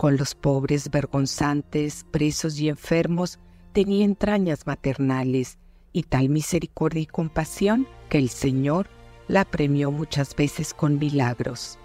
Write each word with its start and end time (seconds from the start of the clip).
Con 0.01 0.17
los 0.17 0.33
pobres 0.33 0.89
vergonzantes, 0.89 2.07
presos 2.09 2.59
y 2.59 2.69
enfermos, 2.69 3.37
tenía 3.71 4.03
entrañas 4.03 4.65
maternales 4.65 5.59
y 5.93 6.01
tal 6.01 6.27
misericordia 6.27 7.03
y 7.03 7.05
compasión 7.05 7.85
que 8.09 8.17
el 8.17 8.29
Señor 8.29 8.89
la 9.27 9.45
premió 9.45 9.91
muchas 9.91 10.35
veces 10.35 10.73
con 10.73 10.97
milagros. 10.97 11.77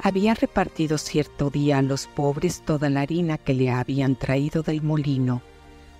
Había 0.00 0.34
repartido 0.34 0.98
cierto 0.98 1.50
día 1.50 1.78
a 1.78 1.82
los 1.82 2.06
pobres 2.06 2.62
toda 2.64 2.90
la 2.90 3.00
harina 3.00 3.38
que 3.38 3.54
le 3.54 3.70
habían 3.70 4.14
traído 4.14 4.62
del 4.62 4.80
molino, 4.80 5.42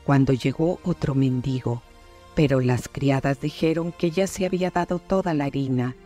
cuando 0.04 0.34
llegó 0.34 0.78
otro 0.84 1.16
mendigo, 1.16 1.82
pero 2.36 2.60
las 2.60 2.86
criadas 2.86 3.40
dijeron 3.40 3.90
que 3.90 4.12
ya 4.12 4.28
se 4.28 4.46
había 4.46 4.70
dado 4.70 5.00
toda 5.00 5.34
la 5.34 5.46
harina 5.46 5.96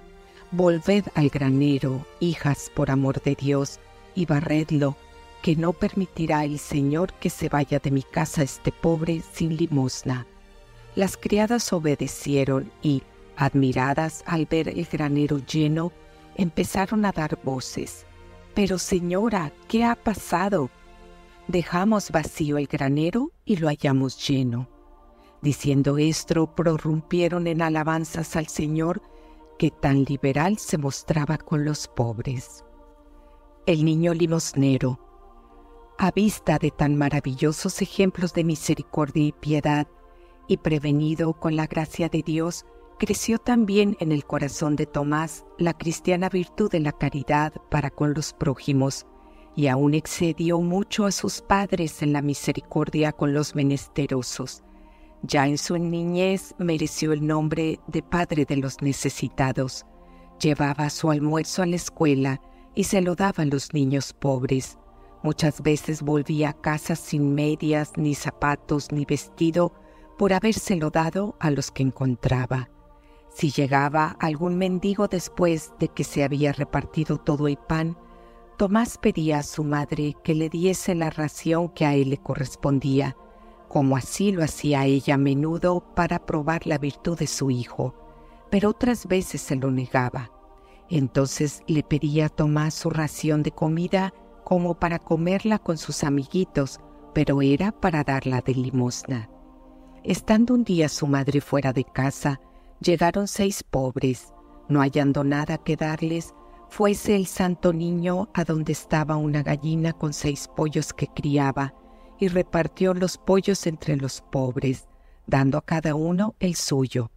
Volved 0.50 1.04
al 1.14 1.28
granero, 1.28 2.06
hijas, 2.20 2.70
por 2.74 2.90
amor 2.90 3.20
de 3.20 3.34
Dios, 3.34 3.80
y 4.14 4.24
barredlo, 4.24 4.96
que 5.42 5.56
no 5.56 5.72
permitirá 5.72 6.44
el 6.44 6.58
Señor 6.58 7.12
que 7.14 7.28
se 7.28 7.48
vaya 7.48 7.80
de 7.80 7.90
mi 7.90 8.02
casa 8.02 8.42
este 8.42 8.70
pobre 8.70 9.22
sin 9.32 9.56
limosna. 9.56 10.26
Las 10.94 11.16
criadas 11.16 11.72
obedecieron 11.72 12.70
y, 12.80 13.02
admiradas 13.36 14.22
al 14.26 14.46
ver 14.46 14.68
el 14.68 14.84
granero 14.84 15.38
lleno, 15.38 15.92
empezaron 16.36 17.04
a 17.04 17.12
dar 17.12 17.38
voces. 17.42 18.06
Pero 18.54 18.78
señora, 18.78 19.52
¿qué 19.68 19.84
ha 19.84 19.96
pasado? 19.96 20.70
Dejamos 21.48 22.10
vacío 22.10 22.56
el 22.56 22.66
granero 22.66 23.32
y 23.44 23.56
lo 23.56 23.68
hallamos 23.68 24.28
lleno. 24.28 24.68
Diciendo 25.40 25.98
esto, 25.98 26.54
prorrumpieron 26.54 27.48
en 27.48 27.62
alabanzas 27.62 28.36
al 28.36 28.46
Señor 28.46 29.02
que 29.58 29.70
tan 29.70 30.04
liberal 30.04 30.58
se 30.58 30.78
mostraba 30.78 31.36
con 31.36 31.64
los 31.64 31.88
pobres. 31.88 32.64
El 33.66 33.84
niño 33.84 34.14
limosnero, 34.14 35.11
a 35.98 36.10
vista 36.10 36.58
de 36.58 36.70
tan 36.70 36.96
maravillosos 36.96 37.82
ejemplos 37.82 38.32
de 38.32 38.44
misericordia 38.44 39.24
y 39.24 39.32
piedad, 39.32 39.86
y 40.48 40.56
prevenido 40.56 41.34
con 41.34 41.56
la 41.56 41.66
gracia 41.66 42.08
de 42.08 42.22
Dios, 42.22 42.66
creció 42.98 43.38
también 43.38 43.96
en 44.00 44.12
el 44.12 44.24
corazón 44.24 44.76
de 44.76 44.86
Tomás 44.86 45.44
la 45.58 45.72
cristiana 45.72 46.28
virtud 46.28 46.70
de 46.70 46.80
la 46.80 46.92
caridad 46.92 47.52
para 47.70 47.90
con 47.90 48.14
los 48.14 48.32
prójimos, 48.32 49.06
y 49.54 49.68
aún 49.68 49.94
excedió 49.94 50.60
mucho 50.60 51.06
a 51.06 51.12
sus 51.12 51.42
padres 51.42 52.02
en 52.02 52.12
la 52.12 52.22
misericordia 52.22 53.12
con 53.12 53.34
los 53.34 53.54
menesterosos 53.54 54.64
ya 55.22 55.46
en 55.46 55.56
su 55.56 55.78
niñez 55.78 56.54
mereció 56.58 57.12
el 57.12 57.26
nombre 57.26 57.78
de 57.86 58.02
padre 58.02 58.44
de 58.44 58.56
los 58.56 58.82
necesitados. 58.82 59.86
Llevaba 60.40 60.90
su 60.90 61.10
almuerzo 61.10 61.62
a 61.62 61.66
la 61.66 61.76
escuela 61.76 62.40
y 62.74 62.84
se 62.84 63.00
lo 63.00 63.14
daba 63.14 63.44
a 63.44 63.46
los 63.46 63.72
niños 63.72 64.12
pobres. 64.12 64.78
Muchas 65.22 65.62
veces 65.62 66.02
volvía 66.02 66.50
a 66.50 66.52
casa 66.52 66.96
sin 66.96 67.34
medias, 67.34 67.92
ni 67.96 68.14
zapatos, 68.14 68.90
ni 68.90 69.04
vestido, 69.04 69.72
por 70.18 70.32
habérselo 70.32 70.90
dado 70.90 71.36
a 71.38 71.50
los 71.50 71.70
que 71.70 71.82
encontraba. 71.82 72.70
Si 73.28 73.50
llegaba 73.50 74.16
algún 74.18 74.58
mendigo 74.58 75.08
después 75.08 75.72
de 75.78 75.88
que 75.88 76.04
se 76.04 76.24
había 76.24 76.52
repartido 76.52 77.18
todo 77.18 77.48
el 77.48 77.56
pan, 77.56 77.96
Tomás 78.58 78.98
pedía 78.98 79.38
a 79.38 79.42
su 79.42 79.64
madre 79.64 80.14
que 80.22 80.34
le 80.34 80.48
diese 80.48 80.94
la 80.94 81.10
ración 81.10 81.68
que 81.70 81.86
a 81.86 81.94
él 81.94 82.10
le 82.10 82.18
correspondía, 82.18 83.16
como 83.68 83.96
así 83.96 84.32
lo 84.32 84.44
hacía 84.44 84.84
ella 84.84 85.14
a 85.14 85.18
menudo 85.18 85.82
para 85.94 86.26
probar 86.26 86.66
la 86.66 86.78
virtud 86.78 87.18
de 87.18 87.26
su 87.26 87.50
hijo, 87.50 87.94
pero 88.50 88.68
otras 88.68 89.06
veces 89.06 89.40
se 89.40 89.56
lo 89.56 89.70
negaba. 89.70 90.30
Entonces 90.90 91.62
le 91.66 91.82
pedía 91.82 92.26
a 92.26 92.28
Tomás 92.28 92.74
su 92.74 92.90
ración 92.90 93.42
de 93.42 93.52
comida 93.52 94.12
como 94.44 94.74
para 94.74 94.98
comerla 94.98 95.58
con 95.58 95.78
sus 95.78 96.04
amiguitos, 96.04 96.80
pero 97.14 97.42
era 97.42 97.72
para 97.72 98.04
darla 98.04 98.40
de 98.40 98.54
limosna. 98.54 99.28
Estando 100.04 100.54
un 100.54 100.64
día 100.64 100.88
su 100.88 101.06
madre 101.06 101.40
fuera 101.40 101.72
de 101.72 101.84
casa, 101.84 102.40
llegaron 102.80 103.28
seis 103.28 103.62
pobres. 103.62 104.32
No 104.68 104.80
hallando 104.80 105.22
nada 105.22 105.58
que 105.58 105.76
darles, 105.76 106.34
fuese 106.68 107.14
el 107.14 107.26
santo 107.26 107.72
niño 107.72 108.28
a 108.32 108.44
donde 108.44 108.72
estaba 108.72 109.16
una 109.16 109.42
gallina 109.42 109.92
con 109.92 110.12
seis 110.12 110.48
pollos 110.56 110.92
que 110.92 111.06
criaba, 111.06 111.74
y 112.18 112.28
repartió 112.28 112.94
los 112.94 113.18
pollos 113.18 113.66
entre 113.66 113.96
los 113.96 114.22
pobres, 114.22 114.88
dando 115.26 115.58
a 115.58 115.62
cada 115.62 115.94
uno 115.94 116.34
el 116.40 116.54
suyo. 116.54 117.10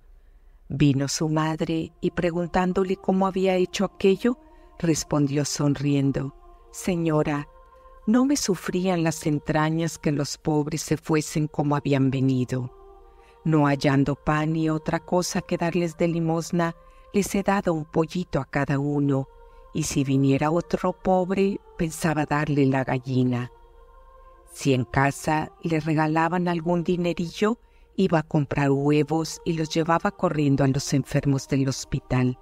Vino 0.67 1.07
su 1.07 1.29
madre 1.29 1.93
y 2.01 2.11
preguntándole 2.11 2.95
cómo 2.95 3.27
había 3.27 3.55
hecho 3.55 3.85
aquello, 3.85 4.39
respondió 4.79 5.45
sonriendo, 5.45 6.35
Señora, 6.75 7.47
no 8.05 8.25
me 8.25 8.35
sufrían 8.35 9.01
las 9.01 9.25
entrañas 9.25 9.97
que 9.97 10.11
los 10.11 10.37
pobres 10.37 10.81
se 10.81 10.97
fuesen 10.97 11.47
como 11.47 11.77
habían 11.77 12.11
venido. 12.11 12.69
No 13.45 13.65
hallando 13.65 14.15
pan 14.15 14.51
ni 14.51 14.69
otra 14.69 14.99
cosa 14.99 15.41
que 15.41 15.55
darles 15.55 15.95
de 15.97 16.09
limosna, 16.09 16.75
les 17.13 17.33
he 17.33 17.43
dado 17.43 17.73
un 17.73 17.85
pollito 17.85 18.41
a 18.41 18.45
cada 18.45 18.77
uno, 18.77 19.29
y 19.73 19.83
si 19.83 20.03
viniera 20.03 20.51
otro 20.51 20.91
pobre, 20.91 21.61
pensaba 21.77 22.25
darle 22.25 22.65
la 22.65 22.83
gallina. 22.83 23.53
Si 24.51 24.73
en 24.73 24.83
casa 24.83 25.53
le 25.61 25.79
regalaban 25.79 26.49
algún 26.49 26.83
dinerillo, 26.83 27.57
iba 27.95 28.19
a 28.19 28.23
comprar 28.23 28.69
huevos 28.69 29.39
y 29.45 29.53
los 29.53 29.69
llevaba 29.69 30.11
corriendo 30.11 30.65
a 30.65 30.67
los 30.67 30.93
enfermos 30.93 31.47
del 31.47 31.69
hospital. 31.69 32.37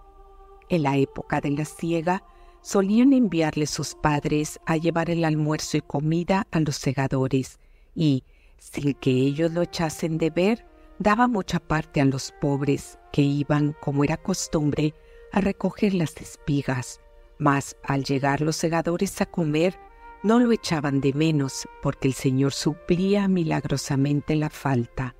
En 0.69 0.81
la 0.81 0.97
época 0.97 1.39
de 1.39 1.51
la 1.51 1.65
siega, 1.65 2.23
solían 2.63 3.13
enviarle 3.13 3.67
sus 3.67 3.93
padres 3.93 4.59
a 4.65 4.77
llevar 4.77 5.09
el 5.09 5.25
almuerzo 5.25 5.77
y 5.77 5.81
comida 5.81 6.47
a 6.49 6.61
los 6.61 6.77
segadores 6.77 7.59
y, 7.93 8.23
sin 8.57 8.93
que 8.95 9.11
ellos 9.11 9.51
lo 9.51 9.61
echasen 9.61 10.17
de 10.17 10.29
ver, 10.29 10.65
daba 10.97 11.27
mucha 11.27 11.59
parte 11.59 11.99
a 12.01 12.05
los 12.05 12.33
pobres 12.39 12.97
que 13.11 13.21
iban, 13.21 13.75
como 13.81 14.03
era 14.03 14.17
costumbre, 14.17 14.95
a 15.33 15.41
recoger 15.41 15.93
las 15.93 16.15
espigas, 16.17 17.01
mas 17.37 17.75
al 17.83 18.05
llegar 18.05 18.39
los 18.41 18.55
segadores 18.55 19.19
a 19.21 19.25
comer, 19.25 19.77
no 20.23 20.39
lo 20.39 20.53
echaban 20.53 21.01
de 21.01 21.11
menos 21.11 21.67
porque 21.81 22.07
el 22.07 22.13
Señor 22.13 22.53
suplía 22.53 23.27
milagrosamente 23.27 24.35
la 24.37 24.49
falta. 24.49 25.15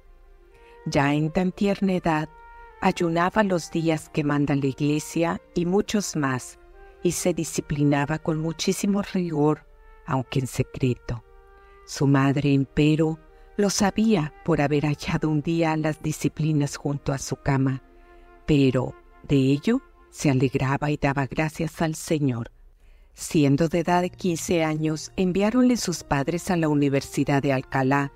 Ya 0.86 1.14
en 1.14 1.30
tan 1.30 1.52
tierna 1.52 1.94
edad, 1.94 2.30
ayunaba 2.80 3.44
los 3.44 3.70
días 3.70 4.10
que 4.10 4.24
manda 4.24 4.56
la 4.56 4.68
iglesia 4.68 5.42
y 5.54 5.66
muchos 5.66 6.16
más, 6.16 6.60
y 7.04 7.12
se 7.12 7.34
disciplinaba 7.34 8.18
con 8.20 8.40
muchísimo 8.40 9.02
rigor, 9.02 9.68
aunque 10.06 10.40
en 10.40 10.48
secreto. 10.48 11.24
Su 11.86 12.08
madre, 12.08 12.54
empero, 12.54 13.20
lo 13.58 13.70
sabía 13.70 14.34
por 14.46 14.62
haber 14.62 14.86
hallado 14.86 15.30
un 15.30 15.42
día 15.42 15.76
las 15.78 16.02
disciplinas 16.02 16.78
junto 16.78 17.14
a 17.14 17.18
su 17.18 17.36
cama, 17.36 17.84
pero 18.46 18.96
de 19.28 19.36
ello 19.36 19.82
se 20.10 20.30
alegraba 20.30 20.92
y 20.92 20.98
daba 20.98 21.28
gracias 21.28 21.82
al 21.82 21.96
Señor. 21.96 22.52
Siendo 23.14 23.68
de 23.68 23.80
edad 23.80 24.02
de 24.02 24.10
15 24.10 24.64
años, 24.64 25.12
enviáronle 25.18 25.78
sus 25.78 26.04
padres 26.04 26.50
a 26.50 26.58
la 26.58 26.68
Universidad 26.68 27.44
de 27.44 27.54
Alcalá, 27.54 28.12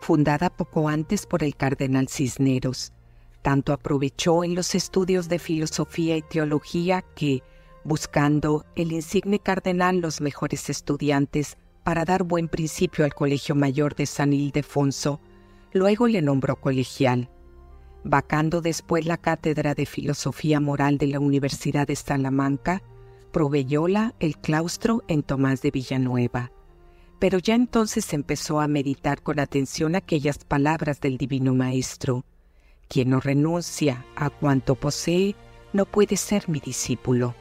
fundada 0.00 0.50
poco 0.50 0.88
antes 0.88 1.26
por 1.26 1.44
el 1.44 1.54
cardenal 1.54 2.08
Cisneros. 2.08 2.92
Tanto 3.42 3.72
aprovechó 3.72 4.42
en 4.44 4.54
los 4.54 4.74
estudios 4.74 5.28
de 5.28 5.38
filosofía 5.38 6.16
y 6.16 6.22
teología 6.22 7.02
que, 7.02 7.42
buscando 7.84 8.64
el 8.76 8.92
insigne 8.92 9.38
cardenal 9.38 9.98
los 9.98 10.20
mejores 10.20 10.68
estudiantes 10.70 11.56
para 11.82 12.04
dar 12.04 12.24
buen 12.24 12.48
principio 12.48 13.04
al 13.04 13.14
Colegio 13.14 13.54
Mayor 13.54 13.94
de 13.94 14.06
San 14.06 14.32
Ildefonso, 14.32 15.20
luego 15.72 16.06
le 16.06 16.22
nombró 16.22 16.56
colegial. 16.56 17.30
Vacando 18.04 18.60
después 18.60 19.06
la 19.06 19.18
cátedra 19.18 19.74
de 19.74 19.86
Filosofía 19.86 20.60
Moral 20.60 20.98
de 20.98 21.08
la 21.08 21.20
Universidad 21.20 21.86
de 21.86 21.96
Salamanca, 21.96 22.82
proveyóla 23.30 24.14
el 24.20 24.38
claustro 24.38 25.02
en 25.08 25.22
Tomás 25.22 25.62
de 25.62 25.70
Villanueva. 25.70 26.50
Pero 27.18 27.38
ya 27.38 27.54
entonces 27.54 28.12
empezó 28.12 28.60
a 28.60 28.68
meditar 28.68 29.22
con 29.22 29.38
atención 29.38 29.94
aquellas 29.94 30.38
palabras 30.38 31.00
del 31.00 31.18
Divino 31.18 31.54
Maestro. 31.54 32.24
Quien 32.88 33.10
no 33.10 33.20
renuncia 33.20 34.04
a 34.16 34.30
cuanto 34.30 34.74
posee 34.74 35.36
no 35.72 35.84
puede 35.84 36.16
ser 36.16 36.48
mi 36.48 36.60
discípulo. 36.60 37.34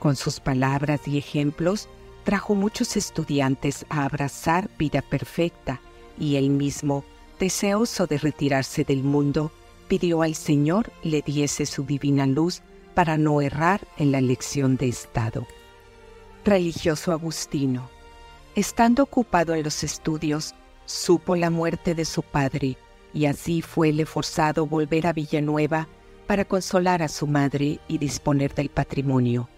Con 0.00 0.16
sus 0.16 0.40
palabras 0.40 1.06
y 1.06 1.18
ejemplos 1.18 1.88
trajo 2.24 2.54
muchos 2.54 2.96
estudiantes 2.96 3.84
a 3.90 4.04
abrazar 4.04 4.70
vida 4.78 5.02
perfecta 5.02 5.82
y 6.18 6.36
él 6.36 6.48
mismo, 6.48 7.04
deseoso 7.38 8.06
de 8.06 8.16
retirarse 8.16 8.82
del 8.82 9.02
mundo, 9.02 9.52
pidió 9.88 10.22
al 10.22 10.34
Señor 10.34 10.90
le 11.02 11.20
diese 11.20 11.66
su 11.66 11.84
divina 11.84 12.26
luz 12.26 12.62
para 12.94 13.18
no 13.18 13.42
errar 13.42 13.86
en 13.98 14.10
la 14.10 14.18
elección 14.18 14.78
de 14.78 14.88
Estado. 14.88 15.46
Religioso 16.46 17.12
Agustino. 17.12 17.90
Estando 18.54 19.02
ocupado 19.02 19.54
en 19.54 19.64
los 19.64 19.84
estudios, 19.84 20.54
supo 20.86 21.36
la 21.36 21.50
muerte 21.50 21.94
de 21.94 22.06
su 22.06 22.22
padre 22.22 22.78
y 23.12 23.26
así 23.26 23.60
fuele 23.60 24.06
forzado 24.06 24.66
volver 24.66 25.06
a 25.06 25.12
Villanueva 25.12 25.88
para 26.26 26.46
consolar 26.46 27.02
a 27.02 27.08
su 27.08 27.26
madre 27.26 27.80
y 27.86 27.98
disponer 27.98 28.54
del 28.54 28.70
patrimonio. 28.70 29.50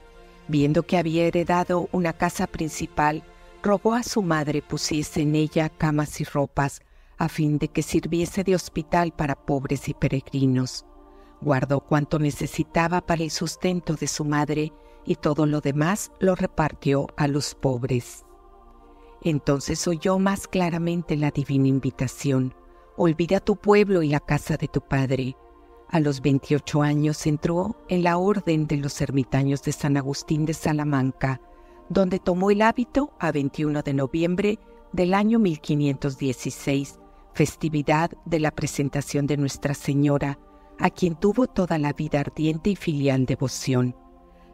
Viendo 0.53 0.85
que 0.85 0.99
había 0.99 1.25
heredado 1.25 1.89
una 1.91 2.13
casa 2.13 2.47
principal, 2.47 3.25
rogó 3.63 3.95
a 3.95 4.03
su 4.03 4.23
madre 4.23 4.63
pusiese 4.63 5.23
en 5.23 5.35
ella 5.35 5.69
camas 5.69 6.21
y 6.21 6.25
ropas, 6.25 6.83
a 7.19 7.29
fin 7.29 7.59
de 7.59 7.69
que 7.69 7.83
sirviese 7.83 8.45
de 8.45 8.55
hospital 8.55 9.13
para 9.13 9.35
pobres 9.35 9.89
y 9.89 9.95
peregrinos 9.95 10.85
guardó 11.43 11.81
cuanto 11.81 12.19
necesitaba 12.19 13.01
para 13.01 13.23
el 13.23 13.31
sustento 13.31 13.95
de 13.95 14.07
su 14.07 14.25
madre 14.25 14.73
y 15.05 15.17
todo 15.17 15.47
lo 15.47 15.61
demás 15.61 16.13
lo 16.21 16.35
repartió 16.35 17.09
a 17.17 17.27
los 17.27 17.55
pobres. 17.55 18.25
Entonces 19.23 19.87
oyó 19.87 20.19
más 20.19 20.47
claramente 20.47 21.17
la 21.17 21.31
divina 21.31 21.69
invitación, 21.69 22.55
olvida 22.97 23.41
tu 23.41 23.57
pueblo 23.57 24.03
y 24.03 24.09
la 24.09 24.21
casa 24.21 24.57
de 24.57 24.69
tu 24.69 24.81
padre. 24.81 25.37
A 25.93 26.01
los 26.01 26.23
28 26.23 26.81
años 26.81 27.27
entró 27.27 27.77
en 27.91 28.03
la 28.03 28.17
orden 28.17 28.67
de 28.67 28.79
los 28.79 28.99
ermitaños 29.03 29.63
de 29.63 29.73
San 29.73 29.99
Agustín 29.99 30.47
de 30.47 30.55
Salamanca, 30.55 31.43
donde 31.91 32.19
tomó 32.19 32.51
el 32.51 32.63
hábito 32.63 33.13
a 33.21 33.31
21 33.31 33.83
de 33.83 33.93
noviembre 33.93 34.59
del 34.95 35.13
año 35.13 35.39
1516, 35.39 36.99
festividad 37.35 38.11
de 38.25 38.41
la 38.41 38.53
presentación 38.53 39.27
de 39.27 39.37
Nuestra 39.37 39.75
Señora, 39.75 40.39
a 40.79 40.89
quien 40.89 41.15
tuvo 41.15 41.47
toda 41.47 41.77
la 41.77 41.93
vida 41.93 42.21
ardiente 42.21 42.71
y 42.71 42.77
filial 42.77 43.27
devoción. 43.27 43.95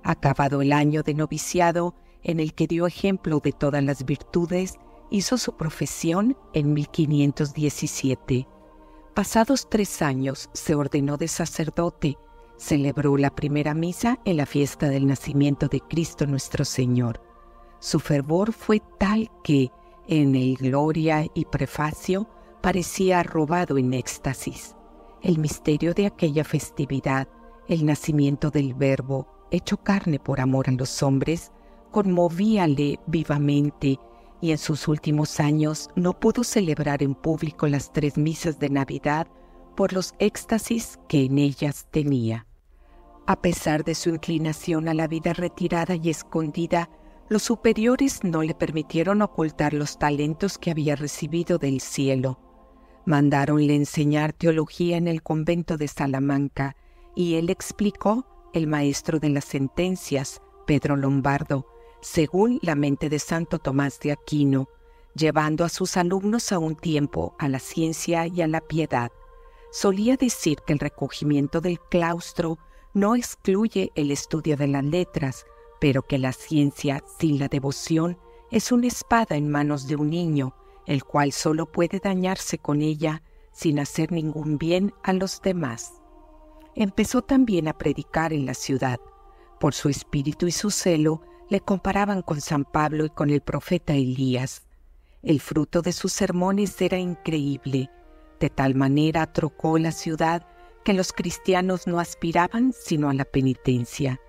Acabado 0.03 0.61
el 0.61 0.73
año 0.73 1.05
de 1.05 1.15
noviciado, 1.15 1.95
en 2.25 2.41
el 2.41 2.53
que 2.53 2.67
dio 2.67 2.85
ejemplo 2.89 3.39
de 3.39 3.53
todas 3.53 3.85
las 3.85 4.05
virtudes, 4.05 4.75
hizo 5.09 5.39
su 5.39 5.57
profesión 5.57 6.37
en 6.53 6.73
1517. 6.73 8.49
Pasados 9.19 9.67
tres 9.69 10.01
años 10.01 10.49
se 10.53 10.77
ordenó 10.77 11.17
de 11.17 11.27
sacerdote, 11.27 12.17
celebró 12.57 13.17
la 13.17 13.35
primera 13.35 13.75
misa 13.75 14.21
en 14.25 14.37
la 14.37 14.47
fiesta 14.47 14.89
del 14.89 15.09
nacimiento 15.09 15.67
de 15.67 15.81
Cristo 15.81 16.25
nuestro 16.25 16.65
Señor. 16.65 17.21
Su 17.81 17.99
fervor 17.99 18.53
fue 18.53 18.81
tal 18.97 19.29
que, 19.43 19.73
en 20.07 20.37
el 20.37 20.55
Gloria 20.55 21.27
y 21.35 21.47
Prefacio, 21.47 22.29
parecía 22.63 23.25
robado 23.25 23.77
en 23.77 23.93
éxtasis 23.93 24.77
el 25.21 25.39
misterio 25.39 25.95
de 25.95 26.07
aquella 26.07 26.45
festividad, 26.45 27.27
el 27.67 27.87
nacimiento 27.87 28.51
del 28.51 28.73
Verbo, 28.73 29.27
hecho 29.51 29.79
carne 29.79 30.21
por 30.21 30.41
amor 30.41 30.69
a 30.69 30.73
los 30.73 31.03
hombres, 31.03 31.51
conmovíale 31.91 33.01
vivamente 33.09 33.99
y 34.41 34.53
en 34.53 34.59
sus 34.59 34.89
últimos 34.89 35.41
años 35.41 35.91
no 35.97 36.19
pudo 36.19 36.45
celebrar 36.45 37.03
en 37.03 37.15
público 37.15 37.67
las 37.67 37.93
tres 37.93 38.17
misas 38.17 38.59
de 38.59 38.71
Navidad 38.71 39.27
por 39.77 39.93
los 39.93 40.15
éxtasis 40.19 40.99
que 41.09 41.25
en 41.25 41.39
ellas 41.39 41.87
tenía. 41.91 42.47
A 43.27 43.41
pesar 43.41 43.85
de 43.85 43.95
su 43.95 44.11
inclinación 44.11 44.89
a 44.89 44.95
la 44.95 45.07
vida 45.07 45.33
retirada 45.33 45.95
y 45.95 46.11
escondida, 46.11 46.89
los 47.29 47.43
superiores 47.43 48.25
no 48.25 48.43
le 48.43 48.55
permitieron 48.55 49.23
ocultar 49.23 49.75
los 49.75 49.99
talentos 49.99 50.57
que 50.57 50.71
había 50.71 50.97
recibido 50.97 51.59
del 51.59 51.81
cielo 51.81 52.39
Mandaronle 53.09 53.75
enseñar 53.75 54.35
teología 54.35 54.99
en 54.99 55.09
el 55.09 55.23
convento 55.23 55.79
de 55.79 55.89
Salamanca 55.89 56.77
y 57.17 57.37
él 57.37 57.49
explicó 57.49 58.27
el 58.53 58.67
maestro 58.67 59.19
de 59.19 59.31
las 59.31 59.47
sentencias, 59.47 60.43
Pedro 60.67 60.95
Lombardo, 60.95 61.65
según 62.01 62.59
la 62.63 62.75
mente 62.75 63.09
de 63.09 63.19
Santo 63.19 63.59
Tomás 63.59 64.01
de 64.01 64.13
Aquino, 64.13 64.69
llevando 65.15 65.65
a 65.65 65.69
sus 65.69 65.97
alumnos 65.97 66.53
a 66.53 66.59
un 66.59 66.77
tiempo 66.77 67.35
a 67.39 67.49
la 67.49 67.59
ciencia 67.59 68.27
y 68.27 68.43
a 68.43 68.47
la 68.47 68.61
piedad. 68.61 69.11
Solía 69.71 70.17
decir 70.17 70.59
que 70.67 70.73
el 70.73 70.79
recogimiento 70.79 71.61
del 71.61 71.79
claustro 71.81 72.59
no 72.95 73.17
excluye 73.17 73.93
el 73.95 74.11
estudio 74.11 74.57
de 74.57 74.69
las 74.69 74.85
letras, 74.85 75.45
pero 75.81 76.03
que 76.03 76.19
la 76.19 76.33
ciencia 76.33 77.03
sin 77.19 77.39
la 77.39 77.49
devoción 77.49 78.19
es 78.51 78.73
una 78.73 78.87
espada 78.87 79.37
en 79.37 79.49
manos 79.49 79.87
de 79.87 79.97
un 79.97 80.11
niño 80.11 80.55
el 80.89 81.05
cual 81.05 81.33
solo 81.33 81.67
puede 81.71 82.01
dañarse 82.01 82.59
con 82.59 82.81
ella 82.81 83.23
sin 83.53 83.79
hacer 83.79 84.11
ningún 84.11 84.57
bien 84.57 84.95
a 85.03 85.13
los 85.13 85.43
demás. 85.43 86.01
Empezó 86.75 87.21
también 87.21 87.69
a 87.69 87.77
predicar 87.77 88.33
en 88.33 88.47
la 88.47 88.55
ciudad. 88.55 88.99
Por 89.61 89.75
su 89.75 89.91
espíritu 89.91 90.47
y 90.47 90.53
su 90.53 90.71
celo 90.71 91.21
le 91.49 91.61
comparaban 91.61 92.23
con 92.23 92.41
San 92.41 92.65
Pablo 92.65 93.05
y 93.07 93.11
con 93.11 93.31
el 93.31 93.41
profeta 93.41 93.95
Elías. 93.95 94.63
El 95.23 95.41
fruto 95.41 95.83
de 95.83 95.93
sus 95.93 96.13
sermones 96.13 96.81
era 96.81 96.99
increíble. 96.99 97.91
De 98.39 98.51
tal 98.51 98.75
manera 98.75 99.33
trocó 99.33 99.79
la 99.79 99.93
ciudad 99.93 100.47
que 100.85 100.93
los 100.93 101.13
cristianos 101.13 101.87
no 101.87 101.99
aspiraban 101.99 102.73
sino 102.73 103.11
a 103.11 103.15
la 103.15 103.25
penitencia. 103.25 104.21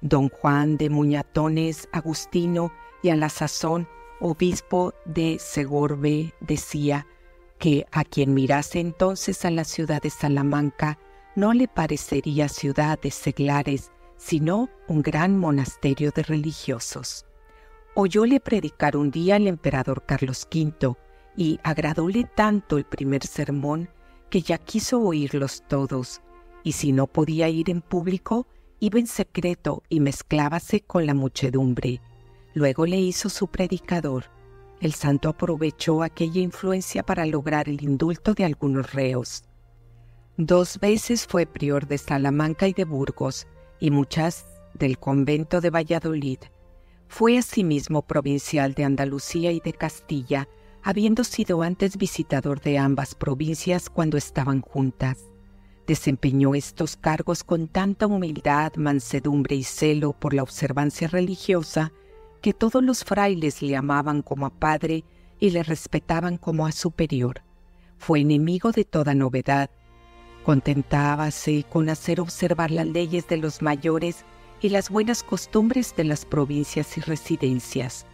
Don 0.00 0.28
Juan 0.28 0.76
de 0.76 0.90
Muñatones, 0.90 1.88
Agustino 1.92 2.72
y 3.02 3.10
a 3.10 3.16
la 3.16 3.28
sazón 3.28 3.88
obispo 4.20 4.94
de 5.04 5.38
Segorbe, 5.38 6.34
decía 6.40 7.06
que 7.58 7.86
a 7.92 8.04
quien 8.04 8.34
mirase 8.34 8.80
entonces 8.80 9.44
a 9.44 9.50
la 9.50 9.64
ciudad 9.64 10.02
de 10.02 10.10
Salamanca 10.10 10.98
no 11.36 11.52
le 11.52 11.68
parecería 11.68 12.48
ciudad 12.48 12.98
de 13.00 13.10
seglares, 13.10 13.90
sino 14.24 14.70
un 14.88 15.02
gran 15.02 15.38
monasterio 15.38 16.10
de 16.10 16.22
religiosos. 16.22 17.26
Oyóle 17.94 18.40
predicar 18.40 18.96
un 18.96 19.10
día 19.10 19.36
el 19.36 19.46
emperador 19.46 20.04
Carlos 20.06 20.48
V 20.50 20.96
y 21.36 21.60
agradóle 21.62 22.24
tanto 22.34 22.78
el 22.78 22.84
primer 22.84 23.26
sermón 23.26 23.90
que 24.30 24.40
ya 24.40 24.56
quiso 24.56 25.00
oírlos 25.02 25.62
todos, 25.68 26.22
y 26.62 26.72
si 26.72 26.92
no 26.92 27.06
podía 27.06 27.50
ir 27.50 27.68
en 27.68 27.82
público, 27.82 28.46
iba 28.80 28.98
en 28.98 29.06
secreto 29.06 29.82
y 29.90 30.00
mezclábase 30.00 30.80
con 30.80 31.04
la 31.04 31.12
muchedumbre 31.12 32.00
Luego 32.54 32.86
le 32.86 32.98
hizo 32.98 33.28
su 33.28 33.48
predicador. 33.48 34.30
El 34.80 34.94
santo 34.94 35.28
aprovechó 35.28 36.02
aquella 36.02 36.40
influencia 36.40 37.02
para 37.02 37.26
lograr 37.26 37.68
el 37.68 37.82
indulto 37.82 38.32
de 38.32 38.44
algunos 38.44 38.92
reos. 38.92 39.44
Dos 40.36 40.78
veces 40.78 41.26
fue 41.26 41.46
prior 41.46 41.86
de 41.86 41.98
Salamanca 41.98 42.68
y 42.68 42.72
de 42.72 42.84
Burgos, 42.84 43.48
y 43.84 43.90
muchas 43.90 44.46
del 44.72 44.98
convento 44.98 45.60
de 45.60 45.68
Valladolid. 45.68 46.38
Fue 47.06 47.36
asimismo 47.36 48.00
provincial 48.00 48.72
de 48.72 48.82
Andalucía 48.82 49.52
y 49.52 49.60
de 49.60 49.74
Castilla, 49.74 50.48
habiendo 50.82 51.22
sido 51.22 51.60
antes 51.60 51.98
visitador 51.98 52.62
de 52.62 52.78
ambas 52.78 53.14
provincias 53.14 53.90
cuando 53.90 54.16
estaban 54.16 54.62
juntas. 54.62 55.18
Desempeñó 55.86 56.54
estos 56.54 56.96
cargos 56.96 57.44
con 57.44 57.68
tanta 57.68 58.06
humildad, 58.06 58.72
mansedumbre 58.76 59.54
y 59.54 59.64
celo 59.64 60.14
por 60.14 60.32
la 60.32 60.44
observancia 60.44 61.06
religiosa 61.06 61.92
que 62.40 62.54
todos 62.54 62.82
los 62.82 63.04
frailes 63.04 63.60
le 63.60 63.76
amaban 63.76 64.22
como 64.22 64.46
a 64.46 64.50
padre 64.50 65.04
y 65.38 65.50
le 65.50 65.62
respetaban 65.62 66.38
como 66.38 66.66
a 66.66 66.72
superior. 66.72 67.42
Fue 67.98 68.20
enemigo 68.20 68.72
de 68.72 68.86
toda 68.86 69.14
novedad. 69.14 69.68
Contentábase 70.44 71.64
con 71.70 71.88
hacer 71.88 72.20
observar 72.20 72.70
las 72.70 72.86
leyes 72.86 73.26
de 73.28 73.38
los 73.38 73.62
mayores 73.62 74.24
y 74.60 74.68
las 74.68 74.90
buenas 74.90 75.22
costumbres 75.22 75.96
de 75.96 76.04
las 76.04 76.26
provincias 76.26 76.98
y 76.98 77.00
residencias. 77.00 78.04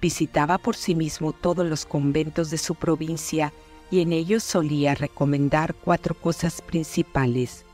Visitaba 0.00 0.56
por 0.56 0.74
sí 0.74 0.94
mismo 0.94 1.32
todos 1.32 1.66
los 1.66 1.84
conventos 1.84 2.50
de 2.50 2.58
su 2.58 2.74
provincia 2.74 3.52
y 3.90 4.00
en 4.00 4.12
ellos 4.12 4.42
solía 4.42 4.94
recomendar 4.94 5.74
cuatro 5.74 6.14
cosas 6.14 6.62
principales. 6.62 7.64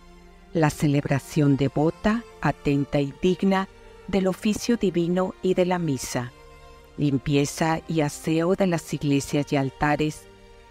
La 0.53 0.71
celebración 0.71 1.57
devota, 1.57 2.25
atenta 2.41 3.01
y 3.01 3.15
digna 3.23 3.69
del 4.09 4.27
oficio 4.27 4.77
divino 4.77 5.35
y 5.43 5.55
de 5.55 5.65
la 5.65 5.79
misa, 5.79 6.33
limpieza 6.99 7.81
y 7.89 8.01
aseo 8.01 8.55
de 8.57 8.67
las 8.67 8.93
iglesias 8.93 9.53
y 9.53 9.57
altares, 9.57 10.23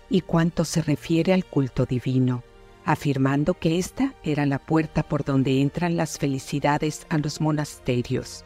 y 0.09 0.21
cuanto 0.21 0.65
se 0.65 0.81
refiere 0.81 1.33
al 1.33 1.45
culto 1.45 1.85
divino, 1.85 2.43
afirmando 2.85 3.53
que 3.53 3.77
esta 3.77 4.15
era 4.23 4.45
la 4.45 4.59
puerta 4.59 5.03
por 5.03 5.23
donde 5.23 5.61
entran 5.61 5.97
las 5.97 6.17
felicidades 6.17 7.05
a 7.09 7.17
los 7.17 7.41
monasterios. 7.41 8.45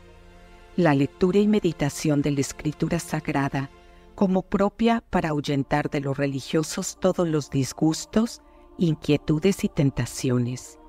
La 0.75 0.93
lectura 0.93 1.39
y 1.39 1.47
meditación 1.47 2.21
de 2.21 2.31
la 2.31 2.41
escritura 2.41 2.99
sagrada 2.99 3.69
como 4.15 4.41
propia 4.41 5.03
para 5.09 5.29
ahuyentar 5.29 5.89
de 5.89 5.99
los 5.99 6.17
religiosos 6.17 6.97
todos 6.99 7.27
los 7.27 7.49
disgustos, 7.49 8.41
inquietudes 8.77 9.63
y 9.63 9.69
tentaciones. 9.69 10.79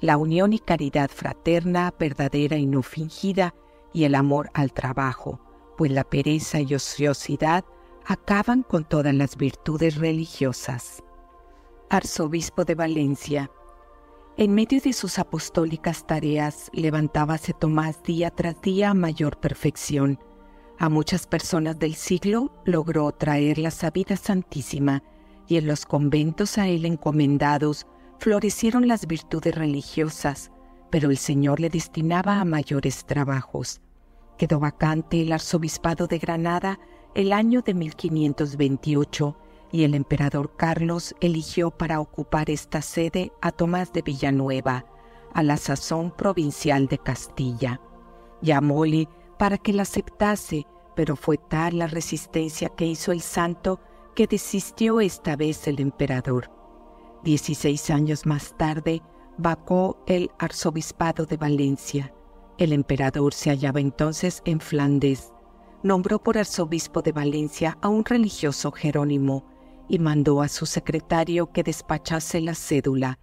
La 0.00 0.16
unión 0.16 0.52
y 0.52 0.58
caridad 0.58 1.10
fraterna, 1.10 1.94
verdadera 1.98 2.56
y 2.56 2.66
no 2.66 2.82
fingida, 2.82 3.54
y 3.92 4.04
el 4.04 4.14
amor 4.14 4.50
al 4.52 4.72
trabajo, 4.72 5.40
pues 5.78 5.90
la 5.90 6.04
pereza 6.04 6.60
y 6.60 6.74
ociosidad 6.74 7.64
acaban 8.04 8.62
con 8.62 8.84
todas 8.84 9.14
las 9.14 9.36
virtudes 9.36 9.96
religiosas. 9.96 11.02
Arzobispo 11.88 12.64
de 12.64 12.74
Valencia. 12.74 13.48
En 14.36 14.54
medio 14.54 14.80
de 14.80 14.92
sus 14.92 15.20
apostólicas 15.20 16.04
tareas 16.04 16.68
levantábase 16.72 17.52
Tomás 17.52 18.02
día 18.02 18.30
tras 18.30 18.60
día 18.60 18.90
a 18.90 18.94
mayor 18.94 19.38
perfección, 19.38 20.18
a 20.78 20.88
muchas 20.88 21.28
personas 21.28 21.78
del 21.78 21.94
siglo 21.94 22.52
logró 22.64 23.12
traerlas 23.12 23.84
a 23.84 23.90
vida 23.90 24.16
santísima 24.16 25.04
y 25.46 25.58
en 25.58 25.68
los 25.68 25.86
conventos 25.86 26.58
a 26.58 26.66
él 26.66 26.86
encomendados 26.86 27.86
florecieron 28.18 28.88
las 28.88 29.06
virtudes 29.06 29.54
religiosas, 29.54 30.50
pero 30.90 31.10
el 31.10 31.18
Señor 31.18 31.60
le 31.60 31.70
destinaba 31.70 32.40
a 32.40 32.44
mayores 32.44 33.06
trabajos. 33.06 33.80
Quedó 34.36 34.58
vacante 34.58 35.22
el 35.22 35.32
arzobispado 35.32 36.08
de 36.08 36.18
Granada 36.18 36.80
el 37.14 37.32
año 37.32 37.62
de 37.62 37.74
1528 37.74 39.36
y 39.72 39.84
el 39.84 39.94
emperador 39.94 40.54
Carlos 40.56 41.14
eligió 41.20 41.70
para 41.70 42.00
ocupar 42.00 42.50
esta 42.50 42.82
sede 42.82 43.32
a 43.40 43.52
Tomás 43.52 43.92
de 43.92 44.02
Villanueva, 44.02 44.86
a 45.34 45.42
la 45.42 45.56
sazón 45.56 46.10
provincial 46.10 46.86
de 46.86 46.98
Castilla. 46.98 47.80
Llamóle 48.42 49.08
para 49.38 49.58
que 49.58 49.72
la 49.72 49.82
aceptase, 49.82 50.66
pero 50.94 51.16
fue 51.16 51.36
tal 51.36 51.78
la 51.78 51.86
resistencia 51.86 52.68
que 52.70 52.86
hizo 52.86 53.12
el 53.12 53.20
santo 53.20 53.80
que 54.14 54.26
desistió 54.26 55.00
esta 55.00 55.36
vez 55.36 55.66
el 55.68 55.80
emperador. 55.80 56.50
Dieciséis 57.22 57.90
años 57.90 58.24
más 58.24 58.56
tarde, 58.56 59.02
vacó 59.36 60.02
el 60.06 60.30
arzobispado 60.38 61.26
de 61.26 61.36
Valencia. 61.36 62.14
El 62.56 62.72
emperador 62.72 63.34
se 63.34 63.50
hallaba 63.50 63.80
entonces 63.80 64.40
en 64.46 64.60
Flandes. 64.60 65.32
Nombró 65.82 66.22
por 66.22 66.38
arzobispo 66.38 67.02
de 67.02 67.12
Valencia 67.12 67.76
a 67.82 67.88
un 67.88 68.04
religioso 68.04 68.72
Jerónimo 68.72 69.44
y 69.88 69.98
mandó 69.98 70.42
a 70.42 70.48
su 70.48 70.66
secretario 70.66 71.52
que 71.52 71.62
despachase 71.62 72.40
la 72.40 72.54
cédula, 72.54 73.18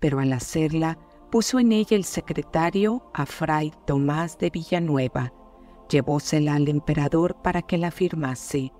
pero 0.00 0.20
al 0.20 0.32
hacerla 0.32 0.98
puso 1.30 1.58
en 1.58 1.72
ella 1.72 1.96
el 1.96 2.04
secretario 2.04 3.10
a 3.14 3.26
fray 3.26 3.72
Tomás 3.86 4.38
de 4.38 4.50
Villanueva, 4.50 5.32
Llevósela 5.88 6.54
al 6.54 6.68
emperador 6.68 7.40
para 7.42 7.62
que 7.62 7.78
la 7.78 7.90
firmase. 7.90 8.72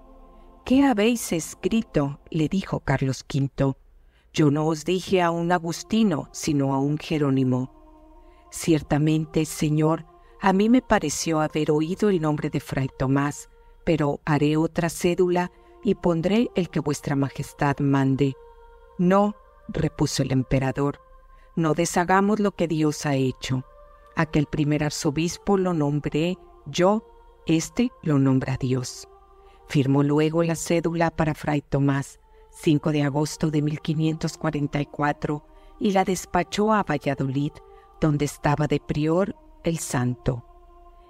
¿Qué 0.65 0.85
habéis 0.85 1.33
escrito? 1.33 2.21
le 2.31 2.49
dijo 2.49 2.81
Carlos 2.81 3.25
V. 3.33 3.75
Yo 4.35 4.51
no 4.51 4.67
os 4.67 4.85
dije 4.85 5.23
a 5.23 5.31
un 5.31 5.51
Agustino, 5.51 6.29
sino 6.33 6.75
a 6.75 6.79
un 6.79 6.99
Jerónimo. 6.99 7.73
Ciertamente, 8.51 9.47
Señor, 9.47 10.05
a 10.41 10.53
mí 10.53 10.69
me 10.69 10.83
pareció 10.83 11.41
haber 11.41 11.71
oído 11.71 12.11
el 12.11 12.21
nombre 12.21 12.51
de 12.51 12.61
Fray 12.61 12.89
Tomás, 12.99 13.49
pero 13.85 14.21
haré 14.27 14.59
otra 14.59 14.91
cédula 14.91 15.51
y 15.83 15.95
pondré 15.95 16.51
el 16.55 16.71
que 16.71 16.81
vuestra 16.81 17.17
Majestad 17.17 17.79
mande. 17.79 18.37
No, 18.99 19.37
repuso 19.69 20.23
el 20.23 20.33
emperador, 20.33 21.01
no 21.57 21.75
deshagamos 21.75 22.41
lo 22.41 22.53
que 22.53 22.69
Dios 22.69 23.07
ha 23.07 23.15
hecho. 23.15 23.65
Aquel 24.17 24.47
primer 24.47 24.85
arzobispo 24.85 25.57
lo 25.57 25.75
nombré 25.75 26.39
yo, 26.67 27.05
este 27.47 27.91
lo 28.03 28.19
nombra 28.19 28.57
Dios. 28.57 29.09
Firmó 29.69 30.03
luego 30.03 30.43
la 30.43 30.57
cédula 30.57 31.11
para 31.11 31.35
Fray 31.35 31.63
Tomás, 31.63 32.21
5 32.51 32.91
de 32.93 33.03
agosto 33.03 33.51
de 33.51 33.63
1544, 33.63 35.45
y 35.79 35.93
la 35.93 36.05
despachó 36.05 36.73
a 36.73 36.83
Valladolid, 36.83 37.53
donde 38.01 38.25
estaba 38.25 38.67
de 38.67 38.81
prior 38.81 39.37
el 39.63 39.79
santo. 39.79 40.45